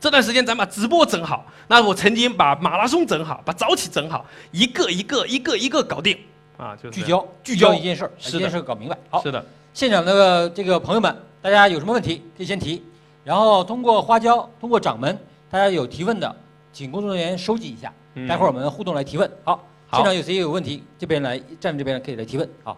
[0.00, 1.46] 这段时间咱把直播整好。
[1.68, 6.18] 那我曾经把马拉松整好，把早起整好，一个一个一个一个搞定
[6.56, 6.74] 啊！
[6.82, 8.98] 就聚焦聚焦一件事儿，一件事搞明白。
[9.08, 12.82] 好，是的，现场的这个朋友们，大家有什么问题可以先提，
[13.22, 15.16] 然后通过花椒，通过掌门。
[15.50, 16.36] 大家有提问的，
[16.72, 17.92] 请工作人员收集一下，
[18.28, 19.30] 待会儿我们互动来提问。
[19.44, 22.46] 好，现场有谁有问题，这边来站这边可以来提问。
[22.62, 22.76] 好，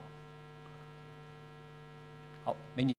[2.45, 2.95] 好，美女。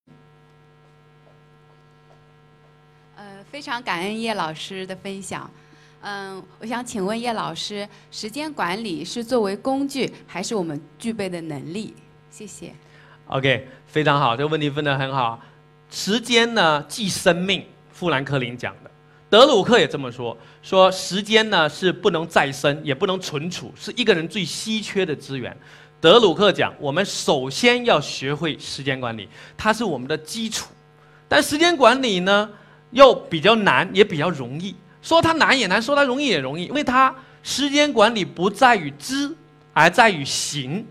[3.15, 5.49] 呃，非常感恩叶老师的分享。
[6.01, 11.93] 嗯，我想请问叶老师，时间管理是作为工具，还是我们具备的能力？
[12.29, 12.73] 谢谢。
[13.27, 15.39] OK，非常好，这个问题问得很好。
[15.89, 18.90] 时间呢，即生命，富兰克林讲的。
[19.31, 25.55] 德鲁克也这么说：说时间呢是不能再生，也不能存储，是一个人最稀缺的资源。
[26.01, 30.67] 德鲁克讲，我们首先要学会时间管理，它是我们的基础。
[31.29, 32.49] 但时间管理呢，
[32.89, 34.75] 又比较难，也比较容易。
[35.01, 39.33] 说它难也难，说它容易也容易，因为它时间管理不在于知，
[39.71, 40.85] 而在于行。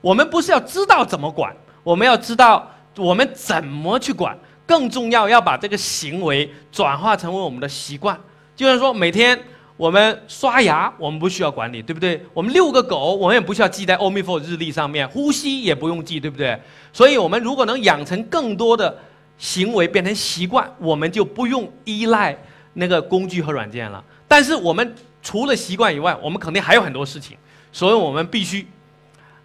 [0.00, 1.52] 我们不是要知道怎么管，
[1.82, 8.18] 我们要知道我们怎么去管，更重要要把这个行为转化成为我们的习惯。
[8.56, 9.38] 就像说每天
[9.76, 12.24] 我们刷牙，我们不需要管理，对不对？
[12.32, 16.58] 我们遛个狗，我们也不需要记在 o m i f o 日历上面，呼吸也不用记，对不对？
[16.92, 18.96] 所以，我们如果能养成更多的
[19.36, 22.36] 行为变成习惯，我们就不用依赖
[22.74, 24.02] 那个工具和软件了。
[24.28, 27.36] 但是，我们除了习惯以外，我们肯定还有很多事情，
[27.72, 28.66] 所以我们必须，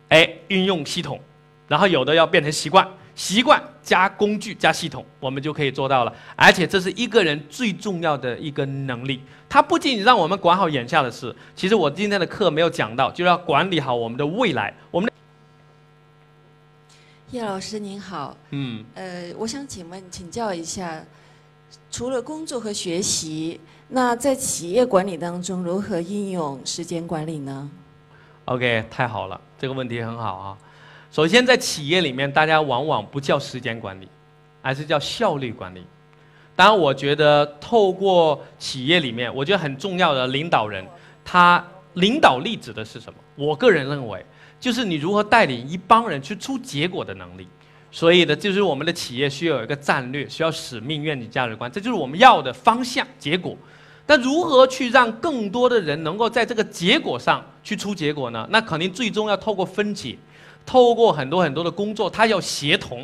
[0.09, 1.19] 哎，运用系统。
[1.67, 2.87] 然后有的要变成习惯，
[3.19, 6.13] 习惯加工具加系统，我们就可以做到了。
[6.37, 14.73] 而且这是一个人最重要的一个能力，它不仅仅让我们管好眼下的事，其实我今天的课没有讲到，就要管理好我们的未来。
[14.89, 15.11] 我们
[17.31, 21.03] 叶老师您好，嗯，呃，我想请问请教一下，
[21.91, 23.59] 除了工作和学习，
[23.89, 27.69] 那在企业管理当中如何应用时间管理呢
[28.45, 30.57] ？OK，太好了，这个问题很好啊。
[31.11, 34.07] 首先，在企业里面，大家往往不叫时间管理，
[34.61, 35.83] 而是叫效率管理。
[36.55, 40.85] 当然，我觉得透过企业里面，我觉得很重要的领导人，
[41.25, 43.19] 他领导力指的是什么？
[43.35, 44.23] 我个人认为，
[44.59, 47.47] 就是你如何带领一帮人去出结果的能力。
[47.91, 53.57] 所以呢，就是我们的企业需要有一个战略，需要使命、愿景、价值观，这就是我们要的方向、结果。
[54.05, 58.47] 但如何去让更多的人能够在这个结果上去出结果呢？
[58.51, 60.15] 那肯定最终要透过分解。
[60.69, 63.03] 透过很多很多的工作，他要协同，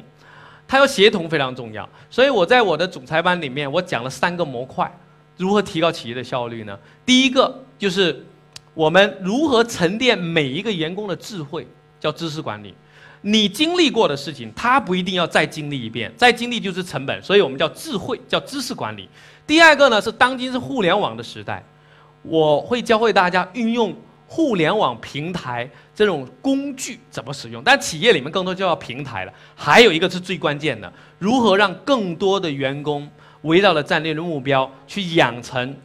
[0.68, 1.90] 他要协同非常重要。
[2.12, 4.88] 所以我在我的总裁班里面，我讲了三个模块，
[5.36, 6.78] 如何提高企业的效率呢？
[7.04, 8.24] 第一个就是
[8.76, 11.68] 我们如何沉淀每一个员工的智慧，
[12.00, 12.72] 叫知识管理。
[13.22, 19.10] 你经历过的事情，他不一定要再经历一遍，再经历就是成本，所以我们叫智慧，叫知识管理。
[19.48, 21.64] 第二个呢是当今是互联网的时代，
[22.22, 23.92] 我会教会大家运用。
[24.28, 27.64] 互联网平台这种工具怎么使用？
[27.64, 29.34] 但企业里面更多就要平台了。
[29.56, 33.10] 还有一个是最关键的，如何让更多的员工
[33.44, 35.76] 围绕着战略的目标去养成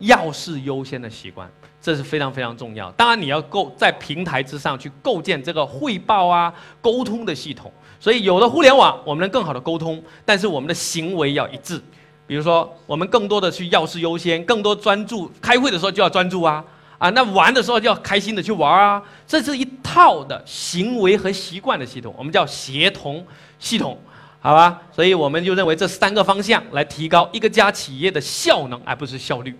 [0.00, 1.48] 要事优先的习惯，
[1.80, 2.90] 这是非常非常重要。
[2.92, 7.72] 当然，你要构在平台之上去构建这个汇报啊、沟通的系统。
[8.00, 11.80] 所以，有了互联网，我们能更好的沟通，但是我们的行为要一致。
[12.26, 16.64] 比如说，我们更多的去要事优先，更多专注开会的时候就要专注啊。
[17.00, 23.26] 啊，那玩的时候就要开心的去玩啊，这是一套的行为和习惯的系统，我们叫协同
[23.58, 23.98] 系统，
[24.38, 24.78] 好吧？
[24.92, 29.58] 所以我们就认为这三个方向来提高一个家企业的效能，而不是效率。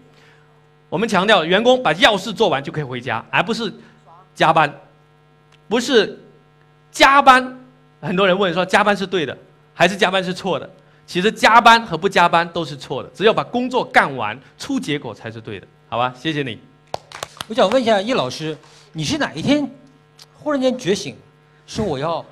[0.90, 3.72] 我们强调员工把要事做完就可以回家，而不是
[4.34, 4.70] 加班，
[5.66, 6.22] 不是
[6.92, 7.58] 加班。
[8.02, 9.34] 很多人问说加班是对的
[9.72, 10.68] 还是加班是错的？
[11.06, 16.12] 其实加班和不加班都是错的，只有把工作干完出结果才是对的，好吧？
[16.14, 16.58] 谢谢你。
[17.50, 18.56] 我想问一下叶老师，
[18.92, 19.68] 你是哪一天
[20.34, 21.16] 忽然间觉醒，
[21.66, 22.24] 说我要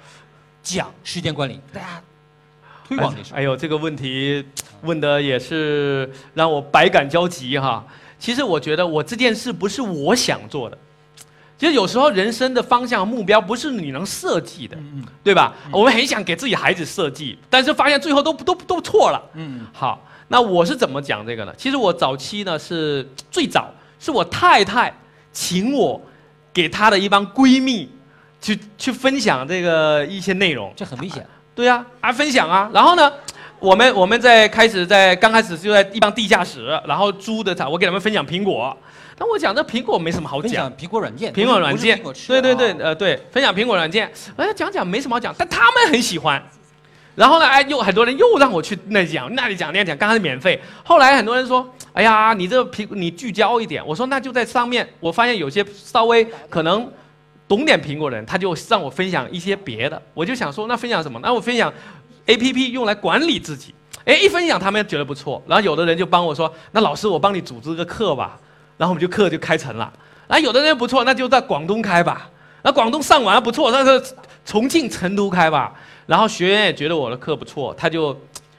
[0.62, 2.01] 讲时间管理，大家
[2.87, 3.37] 推广的时候？
[3.37, 4.47] 哎呦，这个问题
[4.83, 7.85] 问的也是让我百感交集哈。
[8.16, 10.79] 其实我觉得我这件事不是我想做的，
[11.59, 14.79] 其实有时候人生的方向目标不是你能设计的，
[15.25, 15.53] 对吧？
[15.73, 19.21] 我们很想给自己孩子设计，但是发现最后都都都错了。
[19.35, 21.53] 嗯，好，那我是怎么讲这个呢？
[21.59, 24.95] 其实我早期呢是最早是我太太。
[25.39, 26.01] 请我
[26.53, 27.89] 给她的一帮闺蜜
[28.41, 31.24] 去去分享这个一些内容，这很危险。
[31.55, 32.68] 对呀，啊分享啊。
[32.74, 33.12] 然后呢，
[33.61, 38.76] 我们我们在开始在刚开始就在一帮地下室，然后租的场，我给他们分享苹果。
[39.16, 46.43] 那我讲这苹果没什么好讲，苹果软件，苹果软件，对对对，呃对，分享苹果软件，哎讲讲没什么好讲，但他们很喜欢。
[47.14, 47.47] 然后呢？
[47.47, 49.97] 哎，又很多人又让我去那讲，那里讲，那里讲。
[49.97, 51.68] 刚开始免费，后来很多人说
[51.99, 56.88] ：“哎呀，你这苹你聚焦一点。”我说：“那就在上面。”我发现有些稍微可能
[57.49, 60.01] 懂点苹果人，他就让我分享一些别的。
[60.14, 61.18] 我就想说，那分享什么？
[61.20, 61.74] 那我分享
[62.26, 63.74] A P P 用来管理自己。
[64.05, 65.42] 哎，一分享他们觉得不错。
[65.49, 68.38] 然后有的人就帮我说：“那老师，我帮你组织个课吧。”
[68.78, 69.92] 然后我们就课就开成了。
[70.28, 72.30] 然后有的人不错，那就在广东开吧。
[72.62, 75.74] 那广东上完不错，那是重庆、成都开吧。
[76.07, 78.16] 然后学员也觉得我的课不错，他就，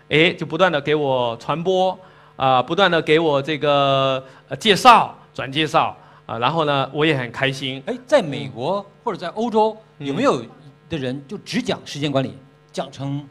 [0.10, 1.98] 哎，就不断的给我传播，
[2.40, 5.94] 啊，不断的给我这个呃介绍、转介绍，
[6.26, 7.84] 啊，然后呢，我也很开心。
[7.86, 10.42] 哎，在美国或者在欧洲，有没有
[10.88, 12.34] 的人就只讲时间管理，
[12.72, 13.22] 讲成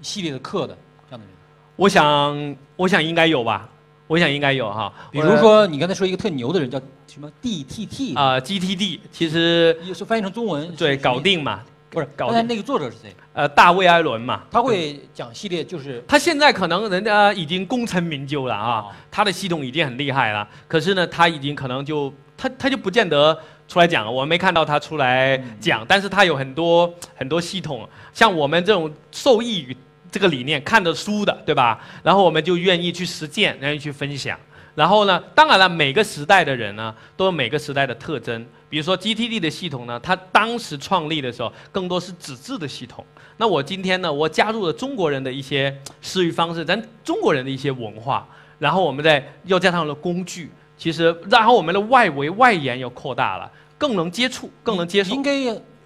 [0.00, 0.78] 系列的课的
[1.10, 1.34] 这样的人？
[1.74, 3.68] 我想，我想应该有吧，
[4.06, 4.92] 我想应该有哈。
[5.10, 11.64] 比如说你刚才说一个特牛的人叫什么 DTT 啊，GTD，其实也是翻译成中文对，搞定嘛。
[11.92, 13.14] 不是，刚才那个作者是谁？
[13.34, 14.44] 呃，大卫·艾伦嘛。
[14.50, 20.48] 他会讲系列，就是他现在可能人家已经功成名就了啊，他的系统已经很厉害了。
[20.66, 23.38] 可是呢，他已经可能就他他就不见得
[23.68, 29.76] 出来讲了，我没看到他出来讲，但是他有很多很多系统，像我们这种受益于
[30.10, 31.78] 这个理念、看的书的，对吧？
[32.02, 34.38] 然后我们就愿意去实践，愿意去分享。
[34.74, 38.46] 然后呢，当然了，每个时代的人呢，都有每个时代的特征。
[38.70, 43.04] 比如说 GTD 的系统呢，它当时创立的时候，更多是纸质的系统。
[43.36, 48.26] 那我今天呢，我加入了中国人的一些思维方式，咱中国人的一些文化，
[48.58, 55.14] 然后我们再又加上了工具，其实然后我们的外围外延又扩大了，更能接触，更能接受。
[55.14, 55.32] 应该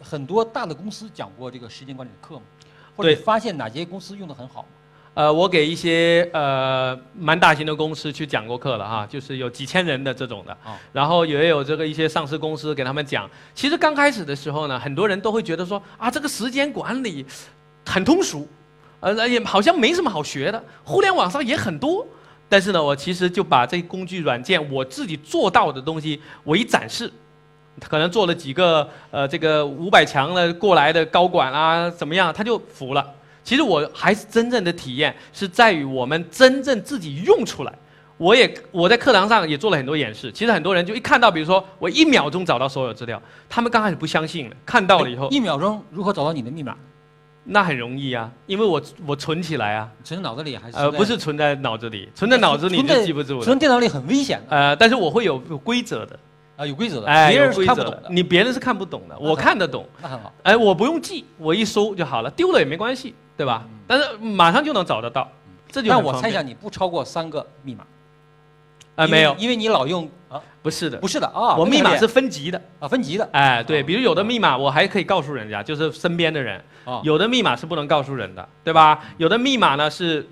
[0.01, 2.43] 很多大的公司讲过这个时间管理的课吗？
[2.95, 4.65] 或者发现哪些公司用的很好？
[5.17, 10.55] 呃，我给一些呃蛮大型的公司去讲过课了哈，就是有几千人的这种的，
[10.93, 13.27] 然后也有这个一些上市公司给他们讲。
[13.55, 17.25] 其实刚开始的时候呢，很多人都会觉得说啊，这个时间管理
[17.87, 18.47] 很通俗，
[19.01, 22.07] 呃也好像没什么好学的，互联网上也很多。
[22.47, 27.11] 但是呢，我其实就把这工具软件我自己做到的东西我一展示，
[27.89, 33.15] 可能做了几个呃这个五百强的过来的高管啊怎么样，他就服了。
[33.47, 37.73] 其实我还是真正的体验是在于我们真正自己用出来。
[38.19, 40.33] 我也我在课堂上也做了很多演示。
[40.33, 46.77] 其实很多人就一看到，比如说我一秒钟找到所有资料，他们刚开始不相信的，看到了以后，一秒钟如何找到你的密码？
[47.45, 50.77] 那很容易啊，因为我我存起来啊，存在脑子里还是？
[50.77, 53.45] 呃，不是存在脑子里，存在脑子里就记不住了。
[53.45, 54.43] 存电脑里很危险。
[54.49, 56.19] 呃，但是我会有有规则的。
[56.57, 60.33] 啊，有规则的，哎，别人是看不懂的，你别人是看不懂的，我看得懂，那很好。
[60.43, 63.65] 哎，我不用记，我一搜就好了，丢了也没关系，对吧？
[63.87, 65.29] 但是马上就能找得到，
[65.71, 65.89] 这就。
[65.91, 67.85] 但我猜想你不超过三个密码，
[68.97, 76.63] 啊，没有，因为你老用啊，不是的，不是的啊，我密码是分级的啊，分级的，哎，对，比如有的密码我还可以告诉人家，就是身边的人，
[77.03, 79.05] 有的密码是不能告诉人的，对吧？
[79.19, 80.27] 有的密码呢是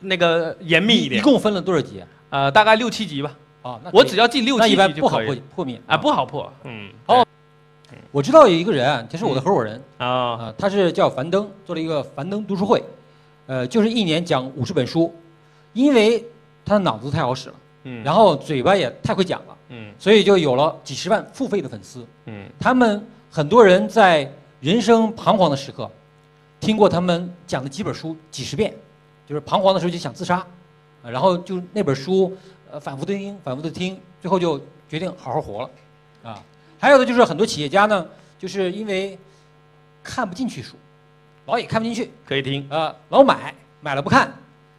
[0.00, 1.20] 那个严密一点。
[1.20, 2.02] 一共分了多少级？
[2.30, 3.32] 呃，大概六七级吧。
[3.62, 6.52] 啊，我只要记六七级不好破破密啊，不好破。
[6.62, 7.25] 嗯，哦，
[8.12, 12.82] 我知道有一个人，他是我的合伙人啊，啊，他是叫樊登，做了一个樊登读书会，
[13.46, 15.14] 呃，就是一年讲五十本书，
[15.72, 16.24] 因为
[16.64, 17.54] 他的脑子太好使了，
[17.84, 24.30] 嗯，然后嘴巴也太会讲了，嗯，所以就有了几十万付费的粉丝，嗯，他们很多人在
[24.60, 25.90] 人生彷徨的时刻，
[26.60, 28.72] 听过他们讲的几本书几十遍，
[29.26, 30.46] 就是彷徨的时候就想自杀，
[31.02, 32.34] 然后就那本书。
[32.68, 35.70] 呃，反复的听，反复的听，最后就决定好好活了，
[36.24, 36.42] 啊，
[36.86, 38.06] 还有的就是很多企业家呢，
[38.38, 39.18] 就是因为
[40.04, 40.76] 看不进去书，
[41.46, 44.32] 老也看不进去，可以听啊，老买买了不看，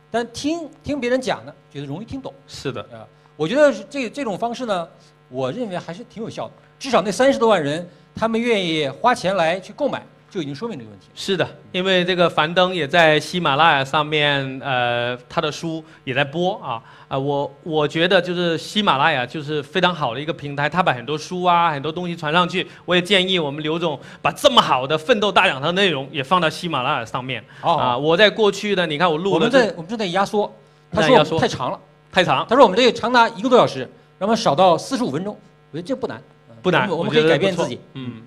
[0.09, 2.33] 但听听别人讲呢，觉得容易听懂。
[2.47, 3.03] 是的，啊，
[3.35, 4.87] 我觉得这这种方式呢，
[5.27, 7.85] 我认为还是挺有效的，至少那三十多万人，
[8.15, 10.01] 他们愿意花钱来去购买。
[10.37, 11.07] 就已经说明这个问题。
[11.15, 22.67] 是的，因为这个樊登也在喜马拉雅上面，呃，他的书也在播啊啊，我我觉得就是喜马拉雅就是非常好的一个平台，他把很多书啊很多东西传上去。
[22.85, 27.43] 我也建议我们刘总把这么好的奋斗大讲堂内容也放到喜马拉雅上面。
[27.61, 29.35] 啊，我在过去的，你看我录的。
[29.37, 30.53] 我们在我们正在压缩，
[30.91, 31.79] 他说太长了，
[32.11, 32.45] 太长。
[32.47, 33.79] 他说我们这个长达一个多小时，
[34.19, 35.35] 让我们少到四十五分钟。
[35.71, 36.21] 我觉得这不难，
[36.61, 38.21] 不难，我们可以改变自己，嗯，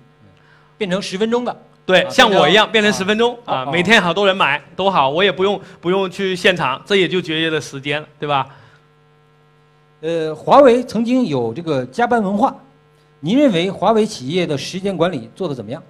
[0.77, 1.55] 变成十分钟的。
[1.91, 8.47] 对，像我一样变成十分钟啊，每天好多人买，都好，我也不用不用去现场，这也就节约了时间，对吧？
[9.99, 12.55] 呃，华为曾经有这个加班文化，
[13.19, 15.83] 您认为华为企业的时间管理做得怎么样？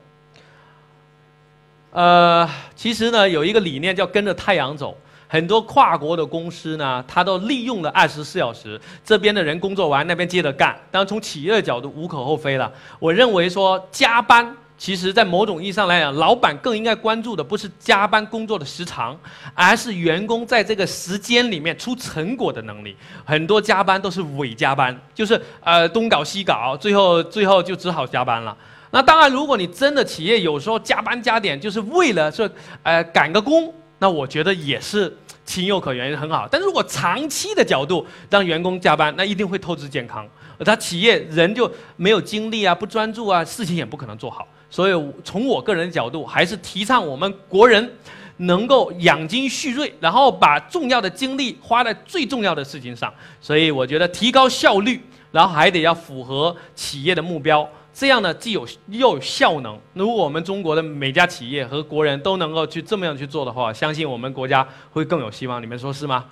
[1.92, 4.98] 呃，其实呢，有一个理念叫跟着太阳走，
[5.28, 12.72] 很多跨国的公司呢，它都利用了二十四小时，这边的人工作完，那边接着干，当然从企业的角度无可厚非了。
[13.00, 14.58] 我认为说加班。
[14.82, 19.16] 其实，在某种意义上来讲，老板更应该关注的不是加班工作的时长，
[19.54, 22.98] 而是员工在这个时间里面出成果的能力。
[23.24, 28.58] 很多加班都是伪加班，就是呃东搞西搞，最后最后就只好加班了。
[28.90, 32.50] 那当然，如果你真的企业有时候加班加点，就是为了说
[32.82, 35.16] 呃赶个工，那我觉得也是
[35.46, 36.48] 情有可原，很好。
[36.50, 40.28] 但如果长期的角度让员工加班，那一定会透支健康，
[40.58, 44.48] 而他企业人就没有精力啊，不专注啊，事情也不可能做好。
[44.72, 47.94] 所以，从我个人的角度，还是提倡我们国人
[48.38, 53.14] 能够养精蓄锐，然后把重要的精力花在最重要的事情上。
[53.42, 55.00] 所以，我觉得提高效率，
[55.32, 59.78] 然后还得要符合企业的目标，这样呢，既有又有效能。
[59.94, 65.62] 如果我们中国的每家企业和国人都能够去这么样去做的话，相信我们国家会更有希望。
[65.62, 66.26] 你们说是吗？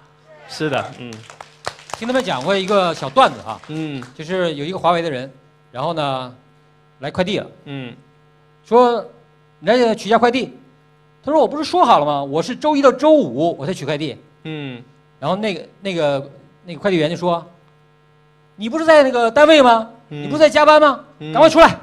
[0.47, 1.13] 是的，嗯。
[1.97, 5.29] 听他们讲过一个小段子啊，嗯，就是有一个华为的人，
[5.69, 6.33] 然后呢，
[6.99, 7.93] 来快递了，嗯。
[8.69, 9.03] 说，
[9.61, 10.55] 来取下快递。
[11.23, 12.23] 他说：“我不是说好了吗？
[12.23, 14.15] 我是周一到周五我才取快递。”
[14.45, 14.79] 嗯。
[15.19, 16.31] 然后那个那个
[16.65, 17.43] 那个快递员就说
[18.55, 19.89] ：“你不是在那个单位吗？
[20.07, 21.03] 你不是在加班吗？
[21.19, 21.79] 赶快出来。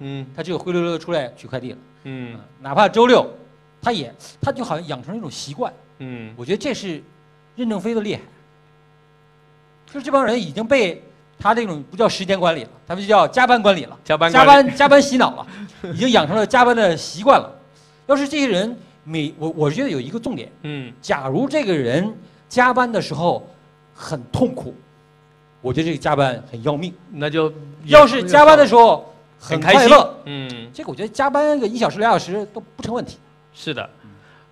[0.00, 1.78] 嗯，他就灰溜溜的出来取快递了。
[2.02, 3.24] 嗯，哪怕周六，
[3.80, 4.12] 他也
[4.42, 5.72] 他就好像养成了一种习惯。
[6.00, 7.00] 嗯，我觉得这是
[7.54, 8.22] 任正非的厉害，
[9.86, 11.00] 就是这帮人已经被
[11.38, 13.96] 他这种不叫时间管理了，他们就叫加班管理了。
[14.04, 15.46] 加班加班加班洗脑了，
[15.92, 17.52] 已经养成了加班的习惯了。
[18.06, 22.14] 要是这些人每我我觉得有一个重点，嗯，假如这个人
[22.48, 23.46] 加班的时候
[23.94, 24.74] 很痛苦，
[25.60, 26.92] 我觉得这个加班很要命。
[27.12, 27.52] 那就
[27.84, 29.10] 要是加班的时候。
[29.36, 33.18] 很快乐，嗯，这个我觉得加班个一小时两小时都不成问题。
[33.52, 33.90] 是的，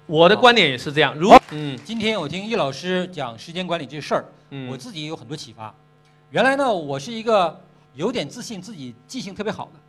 [0.05, 1.15] 我的观点也是这样。
[1.15, 5.75] 如嗯，今天我听叶老师讲时间管理这事儿，嗯，我自己也有很多启发。
[6.29, 7.59] 原来呢，我是一个
[7.95, 9.81] 有点自信自己记性特别好的，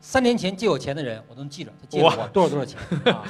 [0.00, 2.78] 三年前借我钱的人我都能记着，他借了我多少多少钱
[3.12, 3.24] 啊。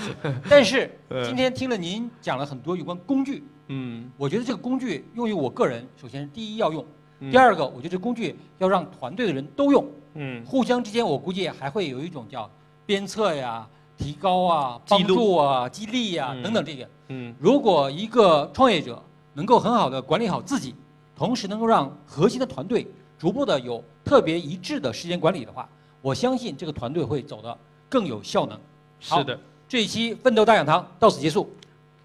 [0.49, 0.91] 但是
[1.25, 6.85] 今天听了您讲了很多有关工具，嗯，我觉得这个工具用于我个人，首先第一要用，
[7.31, 9.87] 第二个我觉得这工具要让团队的人都用。
[10.15, 12.51] 嗯，互相之间，我估计还会有一种叫
[12.85, 13.67] 鞭策呀、
[13.97, 16.89] 提高啊、帮助啊、激励呀等等这些。
[17.09, 19.03] 嗯，如果一个创业者
[19.35, 20.75] 能够很好的管理好自己，
[21.15, 25.69] 同时能够让核心的团队逐步的有特别一致的时间管理的话，
[26.01, 27.57] 我相信这个团队会走得
[27.89, 28.59] 更有效能。
[29.01, 29.39] 是的，
[29.69, 31.53] 这一期奋斗大讲堂到此结束，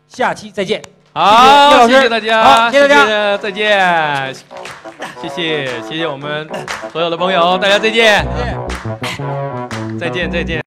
[0.08, 0.82] 下期再见。
[1.14, 4.36] 好，谢谢大家，谢谢大家，再见。
[5.22, 6.50] 谢谢，谢谢我们
[6.92, 8.28] 所有的朋友，大家再见，
[10.00, 10.62] 再见，再见。